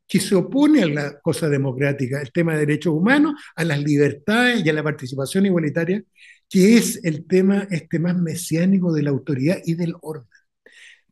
que 0.08 0.20
se 0.20 0.34
opone 0.34 0.84
a 0.84 0.86
la 0.86 1.20
cosa 1.20 1.50
democrática, 1.50 2.22
el 2.22 2.32
tema 2.32 2.54
de 2.54 2.60
derechos 2.60 2.94
humanos, 2.94 3.34
a 3.56 3.62
las 3.62 3.78
libertades 3.82 4.64
y 4.64 4.70
a 4.70 4.72
la 4.72 4.82
participación 4.82 5.44
igualitaria, 5.44 6.02
que 6.48 6.78
es 6.78 7.04
el 7.04 7.26
tema 7.26 7.68
este 7.70 7.98
más 7.98 8.16
mesiánico 8.16 8.90
de 8.94 9.02
la 9.02 9.10
autoridad 9.10 9.58
y 9.66 9.74
del 9.74 9.96
orden. 10.00 10.30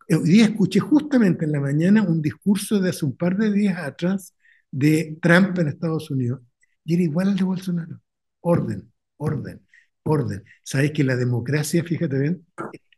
Hoy 0.09 0.29
día 0.29 0.45
escuché 0.45 0.81
justamente 0.81 1.45
en 1.47 1.53
la 1.53 1.61
mañana 1.61 2.03
un 2.03 2.21
discurso 2.21 2.79
de 2.79 2.91
hace 2.91 3.05
un 3.07 3.17
par 3.17 3.37
de 3.37 3.51
días 3.51 3.79
atrás 3.79 4.35
de 4.71 5.17
Trump 5.21 5.59
en 5.59 5.69
Estados 5.69 6.11
Unidos 6.11 6.41
y 6.85 6.95
era 6.95 7.03
igual 7.05 7.29
al 7.29 7.37
de 7.37 7.45
Bolsonaro. 7.45 8.01
Orden, 8.41 8.93
orden. 9.17 9.61
orden. 10.03 10.45
Sabes 10.63 10.93
que 10.93 11.05
la 11.05 11.17
democracia, 11.17 11.83
fíjate 11.83 12.19
bien, 12.19 12.47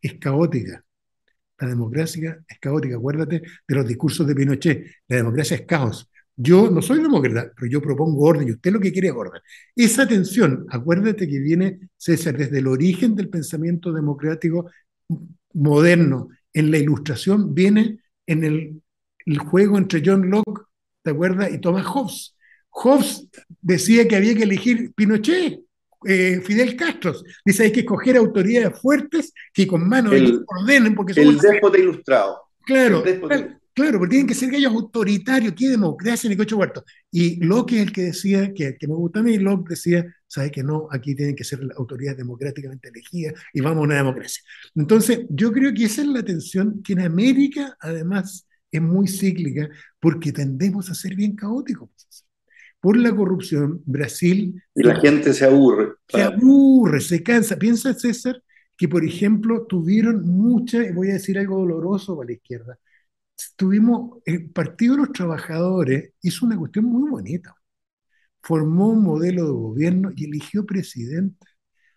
es 0.03 0.15
caótica. 0.15 0.85
La 1.59 1.69
democracia 1.69 2.45
es 2.49 2.59
caótica. 2.59 2.97
Acuérdate 2.97 3.43
de 3.69 3.75
los 3.75 3.87
discursos 3.87 4.27
de 4.27 4.35
Pinochet. 4.35 4.87
La 5.09 5.17
democracia 5.17 5.57
es 5.57 5.63
caos. 5.63 6.11
Yo 6.35 6.71
no 6.71 6.83
soy 6.83 7.01
demócrata, 7.01 7.53
pero 7.57 7.71
yo 7.71 7.81
propongo 7.81 8.25
orden 8.25 8.49
y 8.49 8.53
usted 8.53 8.73
lo 8.73 8.81
que 8.81 8.93
quiere 8.93 9.09
es 9.09 9.15
orden. 9.15 9.41
Esa 9.75 10.07
tensión, 10.07 10.67
acuérdate 10.71 11.29
que 11.29 11.39
viene, 11.39 11.79
César, 11.97 12.37
desde 12.37 12.59
el 12.59 12.67
origen 12.67 13.15
del 13.15 13.31
pensamiento 13.31 13.93
democrático 13.93 14.69
moderno 15.55 16.29
en 16.57 16.71
la 16.71 16.79
ilustración, 16.79 17.55
viene 17.55 18.01
en 18.27 18.43
el, 18.43 18.83
el 19.27 19.39
juego 19.39 19.77
entre 19.77 20.03
John 20.05 20.31
Locke, 20.31 20.63
¿te 21.03 21.11
acuerdas? 21.11 21.53
Y 21.53 21.59
Thomas 21.59 21.85
Hobbes. 21.85 22.35
Hobbes 22.71 23.29
decía 23.61 24.09
que 24.09 24.17
había 24.17 24.35
que 24.35 24.45
elegir 24.45 24.91
Pinochet, 24.95 25.61
eh, 26.07 26.41
Fidel 26.43 26.75
Castro. 26.75 27.13
Dice 27.45 27.65
hay 27.65 27.73
que 27.73 27.81
escoger 27.81 28.17
autoridades 28.17 28.81
fuertes 28.81 29.35
que 29.53 29.67
con 29.67 29.87
mano 29.87 30.13
el, 30.13 30.43
ordenen. 30.47 30.95
Porque 30.95 31.21
el 31.21 31.37
déspota 31.37 31.79
ilustrado. 31.79 32.41
Claro, 32.65 33.03
claro, 33.03 33.61
claro, 33.77 33.99
porque 33.99 34.13
tienen 34.13 34.27
que 34.27 34.35
ser 34.35 34.51
gallos 34.51 34.73
autoritarios, 34.73 35.53
qué 35.55 35.69
democracia 35.69 36.31
ni 36.31 36.37
coche 36.37 36.55
huerto. 36.55 36.83
Y 37.11 37.45
Locke 37.45 37.75
es 37.75 37.83
el 37.83 37.93
que 37.93 38.03
decía, 38.05 38.55
que, 38.55 38.75
que 38.79 38.89
me 38.89 38.95
gusta 38.95 39.21
a 39.21 39.23
mí, 39.23 39.37
Locke 39.37 39.69
decía, 39.69 40.07
sabe 40.27 40.51
que 40.51 40.63
no, 40.63 40.89
aquí 40.91 41.15
tienen 41.15 41.37
que 41.37 41.45
ser 41.45 41.61
autoridades 41.77 42.17
democráticamente 42.17 42.89
elegidas 42.89 43.35
y 43.53 43.61
vamos 43.61 43.83
a 43.83 43.83
una 43.83 43.97
democracia. 43.97 44.43
Entonces, 44.75 45.27
yo 45.29 45.53
creo 45.53 45.75
que 45.75 45.85
esa 45.85 46.01
es 46.01 46.09
la 46.09 46.23
tensión 46.23 46.83
que 46.83 46.95
en 46.95 47.03
América, 47.03 47.77
además, 47.79 48.49
es 48.71 48.81
muy 48.81 49.09
cíclica 49.09 49.69
porque 50.01 50.33
tendemos 50.33 50.89
a 50.89 50.95
ser 50.95 51.15
bien 51.15 51.37
caóticos 51.37 51.91
por 52.81 52.97
la 52.97 53.15
corrupción, 53.15 53.83
Brasil... 53.85 54.63
Y 54.75 54.83
la 54.85 54.99
gente 55.01 55.35
se 55.35 55.45
aburre. 55.45 55.95
Se 56.09 56.23
aburre, 56.23 57.01
se 57.01 57.23
cansa. 57.23 57.59
Piensa, 57.59 57.93
César, 57.93 58.43
que 58.77 58.89
por 58.89 59.05
ejemplo 59.05 59.67
tuvieron 59.67 60.27
mucha, 60.27 60.79
voy 60.95 61.11
a 61.11 61.15
decir 61.15 61.39
algo 61.39 61.59
doloroso 61.59 62.17
para 62.17 62.29
la 62.29 62.35
izquierda, 62.35 62.79
tuvimos, 63.57 64.19
el 64.25 64.51
Partido 64.51 64.95
de 64.95 65.03
los 65.03 65.13
Trabajadores 65.13 66.13
hizo 66.23 66.47
una 66.47 66.57
cuestión 66.57 66.87
muy 66.87 67.09
bonita. 67.11 67.55
Formó 68.43 68.91
un 68.91 69.03
modelo 69.03 69.45
de 69.45 69.53
gobierno 69.53 70.11
y 70.15 70.25
eligió 70.27 70.65
presidente 70.65 71.47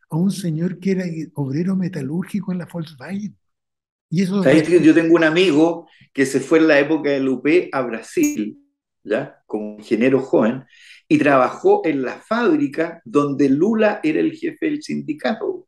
a 0.10 0.18
un 0.18 0.32
señor 0.32 0.80
que 0.80 0.92
era 0.92 1.06
obrero 1.36 1.76
metalúrgico 1.76 2.52
en 2.52 2.58
la 2.60 2.68
Volkswagen. 2.72 3.38
Y 4.10 4.24
eso 4.24 4.42
¿Sabes 4.42 4.68
que 4.68 4.82
yo 4.82 4.94
tengo 4.94 5.16
un 5.16 5.24
amigo 5.24 5.88
que 6.14 6.26
se 6.26 6.40
fue 6.40 6.60
en 6.60 6.68
la 6.68 6.80
época 6.80 7.12
del 7.12 7.30
UP 7.30 7.48
a 7.72 7.82
Brasil 7.82 8.60
¿ya? 9.04 9.42
como 9.46 9.78
ingeniero 9.78 10.20
joven, 10.20 10.64
y 11.08 11.18
trabajó 11.18 11.82
en 11.86 12.04
la 12.04 12.20
fábrica 12.20 13.02
donde 13.06 13.50
Lula 13.50 14.00
era 14.04 14.20
el 14.20 14.34
jefe 14.34 14.68
del 14.68 14.84
sindicato. 14.84 15.68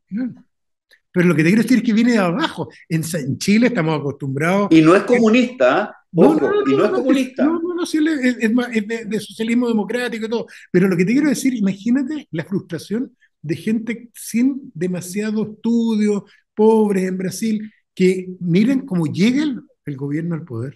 Pero 1.11 1.27
lo 1.27 1.35
que 1.35 1.43
te 1.43 1.49
quiero 1.49 1.63
decir 1.63 1.79
es 1.79 1.83
que 1.83 1.93
viene 1.93 2.13
de 2.13 2.17
abajo. 2.19 2.69
En, 2.87 3.03
Chile 3.37 3.67
estamos 3.67 3.99
acostumbrados. 3.99 4.69
Y 4.71 4.81
no 4.81 4.95
es 4.95 5.03
comunista, 5.03 5.95
no, 6.11 6.35
y 6.67 6.75
no 6.75 6.85
es 6.85 6.91
comunista. 6.91 7.43
No, 7.45 7.59
no, 7.59 7.75
no, 7.75 7.85
sí, 7.85 7.97
es, 7.97 8.37
es, 8.39 9.09
de, 9.09 9.19
socialismo 9.19 9.67
democrático 9.67 10.25
y 10.25 10.29
todo. 10.29 10.47
Pero 10.71 10.87
lo 10.87 10.95
que 10.95 11.05
te 11.05 11.11
quiero 11.11 11.29
decir, 11.29 11.53
imagínate 11.53 12.27
la 12.31 12.45
frustración 12.45 13.15
de 13.41 13.55
gente 13.55 14.09
sin 14.13 14.71
demasiado 14.73 15.43
estudio, 15.43 16.25
pobres 16.53 17.07
en 17.07 17.17
Brasil, 17.17 17.71
que 17.93 18.29
miren 18.39 18.85
cómo 18.85 19.07
llega 19.07 19.43
el 19.85 19.97
gobierno 19.97 20.35
al 20.35 20.45
poder 20.45 20.75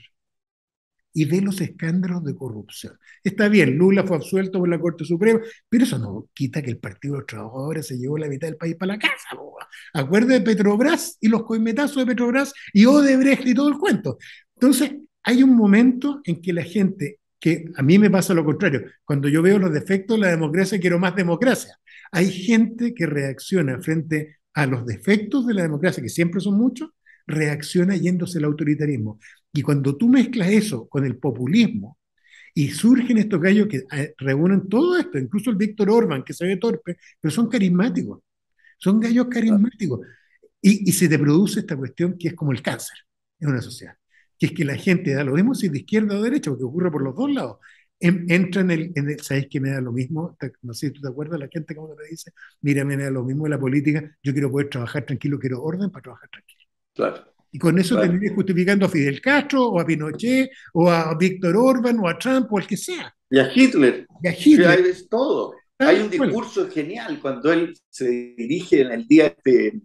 y 1.16 1.24
ve 1.24 1.40
los 1.42 1.62
escándalos 1.62 2.26
de 2.26 2.36
corrupción. 2.36 3.00
Está 3.24 3.48
bien, 3.48 3.78
Lula 3.78 4.04
fue 4.04 4.18
absuelto 4.18 4.60
por 4.60 4.68
la 4.68 4.80
Corte 4.80 5.06
Suprema, 5.06 5.40
pero 5.70 5.86
eso 5.86 5.98
no 5.98 6.28
quita 6.34 6.62
que 6.62 6.72
el 6.72 6.78
Partido 6.78 7.14
de 7.14 7.20
los 7.22 7.28
Trabajadores 7.28 7.88
se 7.88 7.98
llevó 7.98 8.18
la 8.18 8.28
mitad 8.28 8.50
del 8.50 8.58
país 8.58 8.76
para 8.76 8.94
la 8.94 9.00
casa. 9.00 9.16
Acuerde 9.94 10.34
de 10.36 10.42
Petrobras 10.42 11.18
y 11.22 11.30
los 11.30 11.44
coimetazos 11.44 11.96
de 11.96 12.06
Petrobras 12.06 12.54
y 12.74 12.86
Odebrecht 12.86 13.48
y 13.48 13.54
todo 13.54 13.70
el 13.70 13.78
cuento. 13.78 14.18
Entonces, 14.56 14.92
hay 15.24 15.42
un 15.42 15.56
momento 15.56 16.20
en 16.26 16.42
que 16.42 16.52
la 16.52 16.64
gente, 16.64 17.20
que 17.40 17.64
a 17.78 17.82
mí 17.82 17.98
me 17.98 18.10
pasa 18.10 18.34
lo 18.34 18.44
contrario, 18.44 18.84
cuando 19.06 19.30
yo 19.30 19.42
veo 19.42 19.58
los 19.58 19.74
defectos 19.74 20.18
de 20.18 20.22
la 20.26 20.32
democracia, 20.32 20.82
quiero 20.82 21.00
más 21.00 21.16
democracia. 21.16 21.80
Hay 22.12 22.30
gente 22.30 22.94
que 22.94 23.06
reacciona 23.06 23.80
frente 23.80 24.40
a 24.54 24.66
los 24.66 24.86
defectos 24.86 25.48
de 25.48 25.54
la 25.54 25.64
democracia, 25.64 26.04
que 26.04 26.10
siempre 26.10 26.42
son 26.42 26.58
muchos, 26.58 26.90
reacciona 27.28 27.96
yéndose 27.96 28.38
al 28.40 28.46
autoritarismo. 28.46 29.20
Y 29.54 29.62
cuando 29.62 29.96
tú 29.98 30.10
mezclas 30.10 30.50
eso 30.50 30.88
con 30.88 31.06
el 31.06 31.18
populismo, 31.18 31.98
y 32.58 32.70
surgen 32.72 33.18
estos 33.18 33.42
gallos 33.42 33.68
que 33.68 33.84
eh, 33.92 34.14
reúnen 34.18 34.70
todo 34.70 34.98
esto, 34.98 35.20
incluso 35.20 35.52
el 35.52 35.58
Víctor 35.58 35.90
Orban, 35.90 36.24
que 36.24 36.34
se 36.34 36.46
ve 36.46 36.58
torpe, 36.58 36.98
pero 37.20 37.32
son 37.32 37.50
carismáticos, 37.50 38.22
son 38.78 39.00
gallos 39.02 39.28
carismáticos. 39.30 40.02
Y, 40.62 40.90
y 40.90 40.94
se 40.94 41.10
te 41.10 41.20
produce 41.20 41.62
esta 41.62 41.78
cuestión 41.78 42.18
que 42.18 42.30
es 42.30 42.34
como 42.36 42.52
el 42.54 42.62
cáncer 42.62 42.98
en 43.40 43.50
una 43.50 43.62
sociedad, 43.62 43.96
que 44.40 44.48
es 44.48 44.52
que 44.54 44.66
la 44.66 44.76
gente 44.78 45.14
da 45.14 45.24
lo 45.24 45.34
mismo 45.34 45.54
si 45.56 45.70
de 45.70 45.80
izquierda 45.80 46.16
o 46.16 46.24
de 46.24 46.30
derecha, 46.30 46.50
porque 46.52 46.64
ocurre 46.66 46.92
por 46.92 47.04
los 47.04 47.16
dos 47.16 47.32
lados. 47.32 47.58
entra 48.00 48.62
en 48.62 48.72
el, 48.72 48.92
en 48.96 49.10
el, 49.10 49.20
¿sabes 49.22 49.48
que 49.50 49.60
me 49.60 49.72
da 49.72 49.82
lo 49.82 49.92
mismo? 49.92 50.38
No 50.62 50.74
sé 50.74 50.88
si 50.88 50.94
tú 50.94 51.02
te 51.02 51.10
acuerdas, 51.10 51.40
la 51.40 51.50
gente 51.52 51.76
como 51.76 51.96
te 51.96 52.08
dice, 52.10 52.32
mira, 52.62 52.86
me 52.86 52.98
da 52.98 53.10
lo 53.12 53.24
mismo 53.24 53.48
la 53.48 53.60
política, 53.60 54.18
yo 54.24 54.34
quiero 54.34 54.52
poder 54.52 54.70
trabajar 54.70 55.06
tranquilo, 55.06 55.40
quiero 55.40 55.62
orden 55.64 55.92
para 55.92 56.04
trabajar 56.04 56.30
tranquilo. 56.30 56.65
Claro. 56.96 57.24
Y 57.52 57.60
con 57.60 57.78
eso 57.78 57.96
claro. 57.96 58.18
justificando 58.34 58.86
a 58.86 58.90
Fidel 58.90 59.22
Castro, 59.22 59.68
o 59.68 59.80
a 59.80 59.86
Pinochet, 59.86 60.50
o 60.74 60.90
a 60.90 61.16
Víctor 61.18 61.56
Orban, 61.56 62.00
o 62.00 62.08
a 62.08 62.18
Trump, 62.18 62.52
o 62.52 62.58
al 62.58 62.68
que 62.68 62.76
sea. 62.76 63.14
Y 63.30 63.40
a 63.40 63.52
Hitler. 63.54 64.08
Y 64.24 64.28
a 64.28 64.36
Hitler. 64.38 64.80
es 64.82 65.08
todo. 65.08 65.54
Ah, 65.78 65.90
Hay 65.90 66.02
un 66.02 66.10
discurso 66.10 66.62
bueno. 66.62 66.74
genial 66.74 67.20
cuando 67.22 67.52
él 67.52 67.74
se 67.90 68.10
dirige 68.38 68.82
en 68.82 68.92
el 68.92 69.08
día 69.08 69.28
este, 69.28 69.82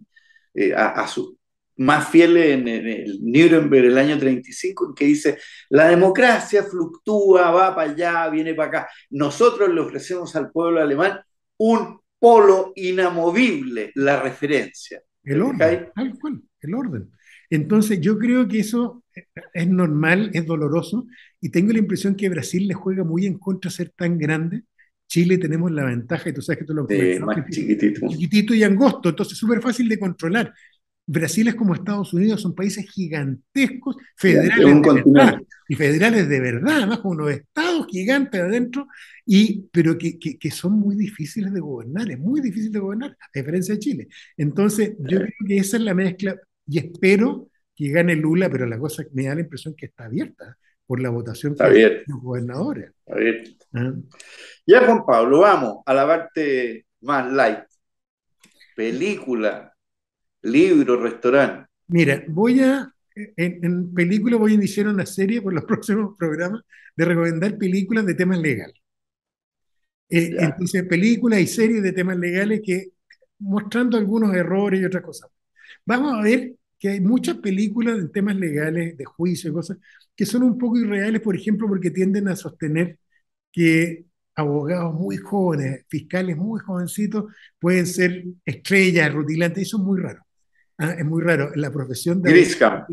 eh, 0.53 0.73
a, 0.73 0.87
a 1.01 1.07
su 1.07 1.37
más 1.77 2.09
fiel 2.09 2.37
en, 2.37 2.67
en, 2.67 2.87
el 2.87 3.19
Nuremberg 3.21 3.85
el 3.85 3.97
año 3.97 4.17
35, 4.17 4.87
en 4.89 4.95
que 4.95 5.05
dice, 5.05 5.37
la 5.69 5.87
democracia 5.87 6.63
fluctúa, 6.63 7.51
va 7.51 7.75
para 7.75 7.91
allá, 7.91 8.29
viene 8.29 8.53
para 8.53 8.67
acá. 8.67 8.89
Nosotros 9.09 9.69
le 9.73 9.81
ofrecemos 9.81 10.35
al 10.35 10.51
pueblo 10.51 10.81
alemán 10.81 11.19
un 11.57 11.99
polo 12.19 12.71
inamovible, 12.75 13.91
la 13.95 14.21
referencia. 14.21 15.01
El 15.23 15.41
orden, 15.41 15.91
tal 15.95 16.17
cual, 16.19 16.41
el 16.67 16.75
orden. 16.75 17.09
Entonces 17.49 17.99
yo 17.99 18.17
creo 18.17 18.47
que 18.47 18.59
eso 18.59 19.03
es 19.53 19.67
normal, 19.67 20.31
es 20.33 20.45
doloroso, 20.45 21.05
y 21.41 21.49
tengo 21.49 21.73
la 21.73 21.79
impresión 21.79 22.15
que 22.15 22.29
Brasil 22.29 22.67
le 22.67 22.73
juega 22.73 23.03
muy 23.03 23.25
en 23.25 23.37
contra 23.37 23.69
ser 23.69 23.89
tan 23.89 24.17
grande. 24.17 24.63
Chile 25.07 25.37
tenemos 25.37 25.69
la 25.71 25.83
ventaja, 25.83 26.29
y 26.29 26.33
tú 26.33 26.41
sabes 26.41 26.59
que 26.59 26.65
tú 26.65 26.73
lo 26.73 26.85
eh, 26.89 27.19
más 27.19 27.45
chiquitito. 27.49 28.07
chiquitito 28.07 28.55
y 28.55 28.63
angosto, 28.63 29.09
entonces 29.09 29.37
súper 29.37 29.61
fácil 29.61 29.89
de 29.89 29.99
controlar. 29.99 30.53
Brasil 31.05 31.45
es 31.49 31.55
como 31.55 31.73
Estados 31.73 32.13
Unidos, 32.13 32.41
son 32.41 32.55
países 32.55 32.89
gigantescos, 32.89 33.97
federales 34.15 34.81
de 34.81 35.03
verdad, 35.03 35.41
y 35.67 35.75
federales 35.75 36.29
de 36.29 36.39
verdad, 36.39 36.77
además 36.77 36.99
con 36.99 37.19
unos 37.19 37.31
estados 37.31 37.87
gigantes 37.87 38.39
adentro, 38.39 38.87
y, 39.25 39.67
pero 39.73 39.97
que, 39.97 40.17
que, 40.17 40.37
que, 40.37 40.51
son 40.51 40.79
muy 40.79 40.95
difíciles 40.95 41.51
de 41.51 41.59
gobernar, 41.59 42.09
es 42.09 42.19
muy 42.19 42.39
difícil 42.39 42.71
de 42.71 42.79
gobernar, 42.79 43.11
a 43.19 43.39
diferencia 43.39 43.73
de 43.73 43.79
Chile. 43.79 44.07
Entonces, 44.37 44.93
yo 44.99 45.17
creo 45.17 45.33
que 45.45 45.57
esa 45.57 45.75
es 45.75 45.83
la 45.83 45.93
mezcla 45.93 46.39
y 46.71 46.77
espero 46.77 47.49
que 47.75 47.89
gane 47.89 48.15
Lula, 48.15 48.49
pero 48.49 48.65
la 48.65 48.79
cosa 48.79 49.03
me 49.11 49.25
da 49.25 49.35
la 49.35 49.41
impresión 49.41 49.75
que 49.75 49.87
está 49.87 50.05
abierta 50.05 50.57
por 50.85 51.01
la 51.01 51.09
votación 51.09 51.53
de 51.53 52.03
los 52.07 52.21
gobernadores. 52.21 52.91
¿Ah? 53.73 53.93
Ya, 54.65 54.85
Juan 54.85 55.05
Pablo, 55.05 55.39
vamos 55.41 55.83
a 55.85 55.93
la 55.93 56.07
parte 56.07 56.85
más 57.01 57.29
light. 57.29 57.59
Película, 58.73 59.73
libro, 60.43 60.95
restaurante. 61.01 61.69
Mira, 61.87 62.23
voy 62.29 62.61
a, 62.61 62.89
en, 63.15 63.65
en, 63.65 63.93
película 63.93 64.37
voy 64.37 64.53
a 64.53 64.55
iniciar 64.55 64.87
una 64.87 65.05
serie 65.05 65.41
por 65.41 65.51
los 65.51 65.65
próximos 65.65 66.15
programas 66.17 66.61
de 66.95 67.03
recomendar 67.03 67.57
películas 67.57 68.05
de 68.05 68.13
temas 68.13 68.39
legales. 68.39 68.77
Eh, 70.07 70.35
entonces, 70.39 70.85
películas 70.85 71.41
y 71.41 71.47
series 71.47 71.83
de 71.83 71.91
temas 71.91 72.17
legales 72.17 72.61
que 72.63 72.91
mostrando 73.39 73.97
algunos 73.97 74.33
errores 74.33 74.79
y 74.79 74.85
otras 74.85 75.03
cosas. 75.03 75.29
Vamos 75.85 76.13
a 76.13 76.21
ver 76.21 76.53
que 76.81 76.89
hay 76.89 76.99
muchas 76.99 77.37
películas 77.37 77.99
en 77.99 78.11
temas 78.11 78.35
legales, 78.35 78.97
de 78.97 79.05
juicio 79.05 79.51
y 79.51 79.53
cosas, 79.53 79.77
que 80.15 80.25
son 80.25 80.41
un 80.41 80.57
poco 80.57 80.79
irreales, 80.79 81.21
por 81.21 81.35
ejemplo, 81.35 81.67
porque 81.67 81.91
tienden 81.91 82.27
a 82.27 82.35
sostener 82.35 82.97
que 83.51 84.05
abogados 84.35 84.95
muy 84.95 85.17
jóvenes, 85.17 85.85
fiscales 85.87 86.35
muy 86.37 86.59
jovencitos, 86.59 87.25
pueden 87.59 87.85
ser 87.85 88.25
estrellas, 88.43 89.13
rutilantes, 89.13 89.61
eso 89.61 89.77
es 89.77 89.83
muy 89.83 90.01
raro. 90.01 90.25
¿ah? 90.79 90.95
Es 90.97 91.05
muy 91.05 91.21
raro. 91.21 91.51
La 91.53 91.71
profesión 91.71 92.19
de... 92.19 92.31
Grisham, 92.31 92.83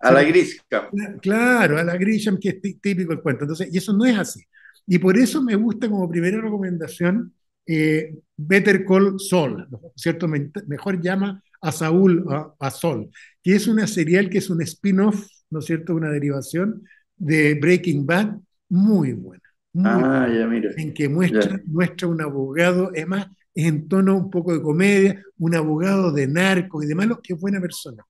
a 0.00 0.10
la 0.10 0.22
Grisham. 0.22 0.86
Claro, 1.20 1.78
a 1.78 1.84
la 1.84 1.98
Grisham, 1.98 2.38
que 2.40 2.48
es 2.48 2.80
típico 2.80 3.12
el 3.12 3.20
cuento. 3.20 3.44
Entonces, 3.44 3.68
y 3.70 3.76
eso 3.76 3.92
no 3.92 4.06
es 4.06 4.16
así. 4.16 4.42
Y 4.86 4.98
por 4.98 5.18
eso 5.18 5.42
me 5.42 5.54
gusta 5.54 5.86
como 5.86 6.08
primera 6.08 6.40
recomendación 6.40 7.34
eh, 7.66 8.14
Better 8.38 8.86
Call 8.86 9.20
Saul, 9.20 9.68
¿cierto? 9.96 10.28
Mejor 10.28 11.02
llama 11.02 11.42
a 11.64 11.72
Saúl, 11.72 12.26
a, 12.28 12.54
a, 12.58 12.70
Sol, 12.70 13.08
que 13.42 13.54
es 13.56 13.66
una 13.66 13.86
serial 13.86 14.28
que 14.28 14.38
es 14.38 14.50
un 14.50 14.60
spin-off, 14.60 15.26
¿no 15.48 15.60
es 15.60 15.64
cierto? 15.64 15.94
Una 15.94 16.10
derivación 16.10 16.82
de 17.16 17.54
Breaking 17.54 18.04
Bad, 18.04 18.36
muy 18.68 19.14
buena. 19.14 19.42
Muy 19.72 19.86
ah, 19.86 19.98
buena, 19.98 20.38
ya 20.38 20.46
mira. 20.46 20.70
En 20.76 20.92
que 20.92 21.08
muestra, 21.08 21.58
muestra 21.64 22.06
un 22.06 22.20
abogado, 22.20 22.92
es 22.92 23.06
más, 23.06 23.28
es 23.54 23.66
en 23.66 23.88
tono 23.88 24.14
un 24.14 24.30
poco 24.30 24.52
de 24.52 24.60
comedia, 24.60 25.22
un 25.38 25.54
abogado 25.54 26.12
de 26.12 26.26
narcos 26.26 26.84
y 26.84 26.86
de 26.86 26.94
malos, 26.94 27.20
que 27.22 27.32
es 27.32 27.40
buena 27.40 27.60
persona, 27.62 28.04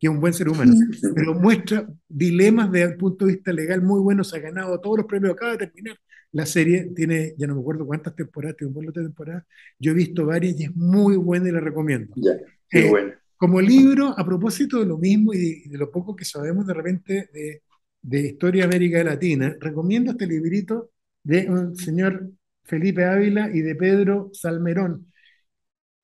que 0.00 0.08
es 0.08 0.10
un 0.10 0.20
buen 0.20 0.32
ser 0.32 0.48
humano, 0.48 0.74
pero 1.14 1.32
muestra 1.32 1.88
dilemas 2.08 2.72
desde 2.72 2.92
el 2.92 2.96
punto 2.96 3.24
de 3.24 3.34
vista 3.34 3.52
legal 3.52 3.82
muy 3.82 4.00
buenos, 4.00 4.34
ha 4.34 4.40
ganado 4.40 4.80
todos 4.80 4.98
los 4.98 5.06
premios, 5.06 5.34
acaba 5.34 5.52
de 5.52 5.58
terminar 5.58 5.96
la 6.32 6.44
serie, 6.44 6.90
tiene, 6.94 7.34
ya 7.38 7.46
no 7.46 7.54
me 7.54 7.60
acuerdo 7.60 7.86
cuántas 7.86 8.14
temporadas, 8.16 8.56
tiene 8.56 8.68
un 8.68 8.74
buen 8.74 8.86
de 8.88 8.92
temporadas, 8.92 9.44
yo 9.78 9.92
he 9.92 9.94
visto 9.94 10.26
varias 10.26 10.58
y 10.58 10.64
es 10.64 10.76
muy 10.76 11.16
buena 11.16 11.48
y 11.48 11.52
la 11.52 11.60
recomiendo. 11.60 12.12
Ya, 12.16 12.32
qué 12.70 12.86
Eh, 12.86 12.90
bueno. 12.90 13.12
como 13.36 13.60
libro, 13.60 14.14
a 14.18 14.24
propósito 14.24 14.78
de 14.80 14.86
lo 14.86 14.98
mismo 14.98 15.32
y 15.34 15.38
de, 15.38 15.62
de 15.70 15.78
lo 15.78 15.90
poco 15.90 16.14
que 16.16 16.24
sabemos 16.24 16.66
de 16.66 16.74
repente 16.74 17.28
de, 17.32 17.62
de 18.02 18.20
historia 18.28 18.64
América 18.64 19.02
Latina, 19.04 19.54
recomiendo 19.60 20.12
este 20.12 20.26
librito 20.26 20.90
de 21.22 21.48
un 21.50 21.76
señor 21.76 22.30
Felipe 22.64 23.04
Ávila 23.04 23.50
y 23.52 23.60
de 23.60 23.74
Pedro 23.74 24.30
Salmerón, 24.32 25.12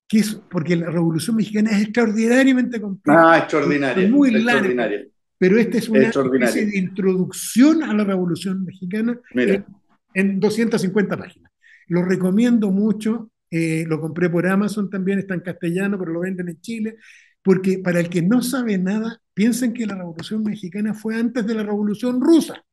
que 0.08 0.18
es 0.18 0.34
porque 0.50 0.76
la 0.76 0.90
Revolución 0.90 1.36
Mexicana 1.36 1.70
es 1.70 1.82
extraordinariamente 1.84 2.80
compleja, 2.80 3.32
Ah, 3.34 3.38
extraordinaria. 3.38 4.08
Muy 4.08 4.30
larga. 4.30 4.90
pero 5.38 5.58
esta 5.58 5.78
es 5.78 5.88
una 5.88 6.02
especie 6.08 6.66
de 6.66 6.78
introducción 6.78 7.82
a 7.82 7.94
la 7.94 8.04
Revolución 8.04 8.64
Mexicana 8.64 9.18
en, 9.34 9.64
en 10.14 10.38
250 10.40 11.16
páginas. 11.16 11.50
Lo 11.88 12.04
recomiendo 12.04 12.70
mucho, 12.70 13.31
eh, 13.52 13.84
lo 13.86 14.00
compré 14.00 14.30
por 14.30 14.46
Amazon 14.46 14.88
también, 14.88 15.18
está 15.18 15.34
en 15.34 15.40
castellano, 15.40 15.98
pero 15.98 16.10
lo 16.10 16.20
venden 16.20 16.48
en 16.48 16.60
Chile, 16.62 16.96
porque 17.42 17.78
para 17.78 18.00
el 18.00 18.08
que 18.08 18.22
no 18.22 18.42
sabe 18.42 18.78
nada, 18.78 19.20
piensen 19.34 19.74
que 19.74 19.84
la 19.86 19.94
Revolución 19.94 20.42
Mexicana 20.42 20.94
fue 20.94 21.16
antes 21.16 21.46
de 21.46 21.54
la 21.54 21.62
Revolución 21.62 22.18
Rusa, 22.18 22.64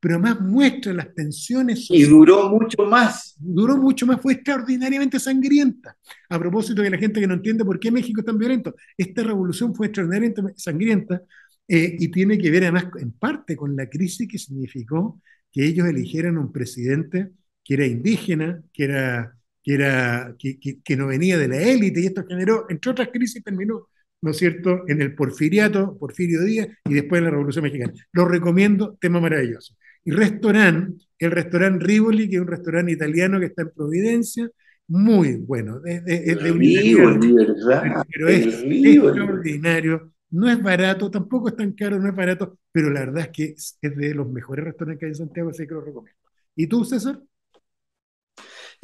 pero 0.00 0.14
además 0.14 0.40
muestra 0.40 0.94
las 0.94 1.14
tensiones 1.14 1.90
Y 1.90 2.04
duró 2.04 2.48
mucho 2.48 2.84
más. 2.86 3.36
duró 3.38 3.76
mucho 3.76 4.06
más, 4.06 4.18
fue 4.18 4.32
extraordinariamente 4.32 5.20
sangrienta. 5.20 5.94
A 6.30 6.38
propósito 6.38 6.80
de 6.80 6.90
la 6.90 6.96
gente 6.98 7.20
que 7.20 7.26
no 7.26 7.34
entiende 7.34 7.62
por 7.62 7.78
qué 7.78 7.90
México 7.90 8.20
es 8.20 8.26
tan 8.26 8.38
violento, 8.38 8.74
esta 8.96 9.22
revolución 9.24 9.74
fue 9.74 9.88
extraordinariamente 9.88 10.42
sangrienta 10.56 11.20
eh, 11.68 11.96
y 11.98 12.08
tiene 12.08 12.38
que 12.38 12.50
ver 12.50 12.62
además 12.62 12.86
en 12.98 13.12
parte 13.12 13.56
con 13.56 13.76
la 13.76 13.90
crisis 13.90 14.26
que 14.26 14.38
significó 14.38 15.20
que 15.52 15.66
ellos 15.66 15.86
eligieran 15.86 16.38
un 16.38 16.50
presidente 16.50 17.30
que 17.62 17.74
era 17.74 17.86
indígena, 17.86 18.62
que, 18.72 18.84
era, 18.84 19.36
que, 19.64 19.74
era, 19.74 20.36
que, 20.38 20.60
que, 20.60 20.80
que 20.82 20.96
no 20.96 21.08
venía 21.08 21.38
de 21.38 21.48
la 21.48 21.60
élite 21.60 22.00
y 22.00 22.06
esto 22.06 22.24
generó, 22.28 22.66
entre 22.68 22.92
otras 22.92 23.08
crisis, 23.12 23.42
terminó 23.42 23.88
¿no 24.24 24.30
es 24.30 24.38
cierto?, 24.38 24.84
en 24.88 25.02
el 25.02 25.14
porfiriato, 25.14 25.98
Porfirio 25.98 26.42
Díaz, 26.42 26.68
y 26.86 26.94
después 26.94 27.18
en 27.18 27.24
la 27.26 27.30
Revolución 27.30 27.62
Mexicana. 27.62 27.92
Lo 28.10 28.24
recomiendo, 28.24 28.96
tema 28.98 29.20
maravilloso. 29.20 29.76
Y 30.02 30.12
restaurante, 30.12 31.04
el 31.18 31.30
restaurante 31.30 31.84
Rivoli, 31.84 32.30
que 32.30 32.36
es 32.36 32.40
un 32.40 32.48
restaurante 32.48 32.92
italiano 32.92 33.38
que 33.38 33.46
está 33.46 33.62
en 33.62 33.72
Providencia, 33.76 34.48
muy 34.88 35.36
bueno. 35.36 35.82
Es 35.84 36.02
de, 36.06 36.36
de 36.36 36.52
un 36.52 36.58
Rivoli, 36.58 37.32
¿verdad? 37.34 38.06
pero 38.10 38.28
es 38.28 38.46
extraordinario. 38.64 40.10
No 40.30 40.50
es 40.50 40.62
barato, 40.62 41.10
tampoco 41.10 41.48
es 41.48 41.56
tan 41.56 41.72
caro, 41.72 41.98
no 42.00 42.08
es 42.08 42.16
barato, 42.16 42.58
pero 42.72 42.88
la 42.88 43.00
verdad 43.00 43.24
es 43.24 43.28
que 43.28 43.44
es, 43.44 43.78
es 43.82 43.94
de 43.94 44.14
los 44.14 44.26
mejores 44.32 44.64
restaurantes 44.64 45.00
que 45.00 45.04
hay 45.04 45.10
en 45.10 45.16
Santiago, 45.16 45.50
así 45.50 45.66
que 45.66 45.74
lo 45.74 45.82
recomiendo. 45.82 46.18
¿Y 46.56 46.66
tú, 46.66 46.82
César? 46.82 47.20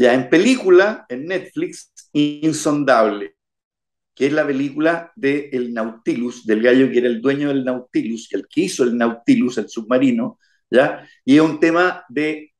Ya, 0.00 0.14
en 0.14 0.30
película, 0.30 1.06
en 1.10 1.26
Netflix, 1.26 1.92
Insondable, 2.14 3.34
que 4.14 4.26
es 4.26 4.32
la 4.34 4.46
película 4.46 5.12
de 5.16 5.50
el 5.52 5.74
Nautilus, 5.74 6.46
del 6.46 6.62
gallo 6.62 6.90
que 6.90 6.98
era 6.98 7.08
el 7.08 7.20
dueño 7.22 7.48
del 7.48 7.64
Nautilus, 7.64 8.32
el 8.32 8.46
que 8.48 8.62
hizo 8.62 8.84
el 8.84 8.96
Nautilus, 8.98 9.58
el 9.58 9.68
submarino, 9.68 10.38
¿ya? 10.70 11.08
Y 11.24 11.36
es 11.36 11.42
un 11.42 11.60
tema 11.60 12.04
de, 12.08 12.52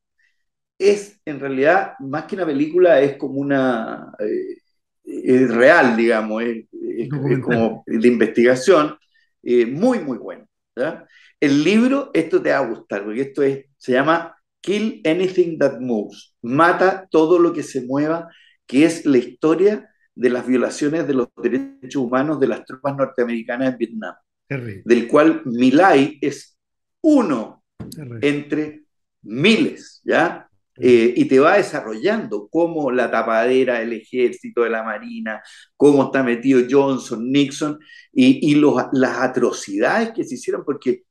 es 0.79 1.21
en 1.27 1.41
realidad, 1.41 1.95
más 2.01 2.25
que 2.27 2.37
una 2.37 2.47
película, 2.47 3.01
es 3.01 3.17
como 3.17 3.41
una, 3.41 4.13
eh, 4.21 4.57
es 5.05 5.51
real, 5.55 5.97
digamos, 5.97 6.43
es, 6.43 6.67
es- 6.73 7.15
es 7.27 7.41
como 7.41 7.83
de 7.87 8.09
investigación, 8.09 8.97
eh, 9.43 9.67
muy, 9.67 10.01
muy 10.01 10.19
bueno, 10.19 10.47
¿ya? 10.77 11.07
El 11.41 11.65
libro, 11.65 12.11
esto 12.15 12.43
te 12.43 12.51
va 12.53 12.59
a 12.59 12.67
gustar, 12.69 13.05
porque 13.05 13.23
esto 13.23 13.43
es, 13.43 13.67
se 13.79 13.93
llama 13.93 14.37
Kill 14.61 15.01
Anything 15.05 15.59
That 15.59 15.81
Moves, 15.81 16.35
mata 16.43 17.07
todo 17.11 17.39
lo 17.39 17.53
que 17.53 17.63
se 17.63 17.83
mueva, 17.83 18.29
que 18.67 18.85
es 18.85 19.07
la 19.07 19.19
historia 19.19 19.89
de 20.15 20.31
las 20.31 20.47
violaciones 20.47 21.07
de 21.07 21.15
los 21.15 21.29
derechos 21.43 21.97
humanos 22.03 22.39
de 22.41 22.49
las 22.49 22.65
tropas 22.65 22.97
norteamericanas 22.97 23.73
en 23.73 23.79
Vietnam, 23.79 24.15
Terrible, 24.47 24.83
del 24.85 25.09
cual 25.09 25.43
Milay 25.45 26.19
es 26.21 26.59
uno 27.01 27.65
terrible. 27.91 28.29
entre 28.29 28.83
miles, 29.23 30.01
¿ya? 30.05 30.47
Eh, 30.83 31.13
y 31.15 31.27
te 31.27 31.39
va 31.39 31.57
desarrollando 31.57 32.49
cómo 32.49 32.91
la 32.91 33.11
tapadera 33.11 33.81
del 33.81 33.93
ejército, 33.93 34.63
de 34.63 34.71
la 34.71 34.83
marina, 34.83 35.43
cómo 35.77 36.05
está 36.05 36.23
metido 36.23 36.63
Johnson, 36.71 37.31
Nixon, 37.31 37.79
y, 38.13 38.51
y 38.51 38.55
los, 38.55 38.75
las 38.93 39.19
atrocidades 39.19 40.13
que 40.13 40.25
se 40.25 40.37
hicieron, 40.37 40.65
porque 40.65 41.03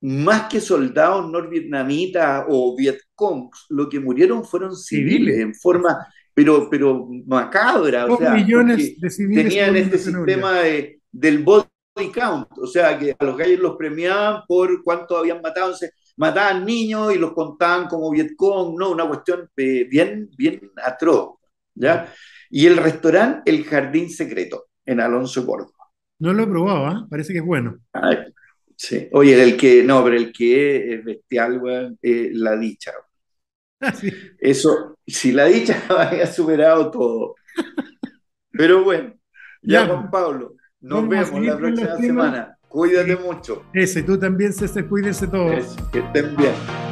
más 0.00 0.48
que 0.48 0.60
soldados 0.60 1.30
norvietnamitas 1.30 2.44
o 2.48 2.74
Vietcong, 2.76 3.50
lo 3.68 3.88
que 3.88 4.00
murieron 4.00 4.44
fueron 4.44 4.74
civiles, 4.74 5.38
en 5.38 5.54
forma, 5.54 6.06
pero, 6.32 6.68
pero 6.70 7.06
macabra, 7.26 8.06
o 8.06 8.16
sea, 8.16 8.32
millones 8.32 8.98
de 8.98 9.10
civiles. 9.10 9.44
tenían 9.44 9.76
este 9.76 9.98
sistema 9.98 10.60
de, 10.60 11.00
del 11.12 11.42
body 11.42 11.66
count, 12.14 12.48
o 12.56 12.66
sea, 12.66 12.98
que 12.98 13.14
a 13.18 13.24
los 13.24 13.36
gallos 13.36 13.60
los 13.60 13.76
premiaban 13.76 14.42
por 14.48 14.82
cuánto 14.82 15.18
habían 15.18 15.42
matado, 15.42 15.66
entonces 15.66 15.92
mataban 16.16 16.64
niños 16.64 17.14
y 17.14 17.18
los 17.18 17.32
contaban 17.32 17.86
como 17.86 18.10
Vietcong, 18.10 18.78
¿no? 18.78 18.90
Una 18.90 19.06
cuestión 19.06 19.50
eh, 19.56 19.86
bien, 19.90 20.30
bien 20.36 20.60
atroz, 20.82 21.38
¿ya? 21.74 22.12
Y 22.48 22.66
el 22.66 22.78
restaurante 22.78 23.50
El 23.50 23.64
Jardín 23.64 24.10
Secreto, 24.10 24.66
en 24.84 25.00
Alonso 25.00 25.46
Córdoba. 25.46 25.72
No 26.18 26.32
lo 26.32 26.42
he 26.42 26.46
probado, 26.46 26.86
¿ah? 26.86 27.06
Parece 27.08 27.32
que 27.32 27.38
es 27.38 27.44
bueno. 27.44 27.78
Ay, 27.92 28.18
sí. 28.80 29.08
Oye, 29.12 29.42
el 29.42 29.56
que, 29.56 29.82
no, 29.84 30.02
pero 30.02 30.16
el 30.16 30.32
que 30.32 30.94
es 30.94 31.04
bestial, 31.04 31.58
weón, 31.58 31.98
eh, 32.02 32.30
la 32.32 32.56
dicha. 32.56 32.92
Ah, 33.82 33.92
sí. 33.94 34.12
Eso, 34.38 34.98
si 35.06 35.32
la 35.32 35.46
dicha 35.46 35.82
había 35.88 36.26
superado 36.26 36.90
todo. 36.90 37.34
Pero 38.50 38.84
bueno, 38.84 39.14
ya, 39.62 39.80
Ya, 39.80 39.86
Juan 39.86 40.10
Pablo, 40.10 40.54
nos 40.82 41.08
vamos 41.08 41.30
vemos 41.32 41.46
la 41.46 41.56
próxima 41.56 41.96
semana. 41.96 42.58
Cuídate 42.68 43.16
Sí. 43.16 43.22
mucho. 43.24 43.64
Ese, 43.72 44.02
tú 44.02 44.18
también, 44.18 44.52
César, 44.52 44.86
cuídense 44.86 45.26
todos. 45.26 45.52
Eso, 45.52 45.90
que 45.90 46.00
estén 46.00 46.36
bien. 46.36 46.89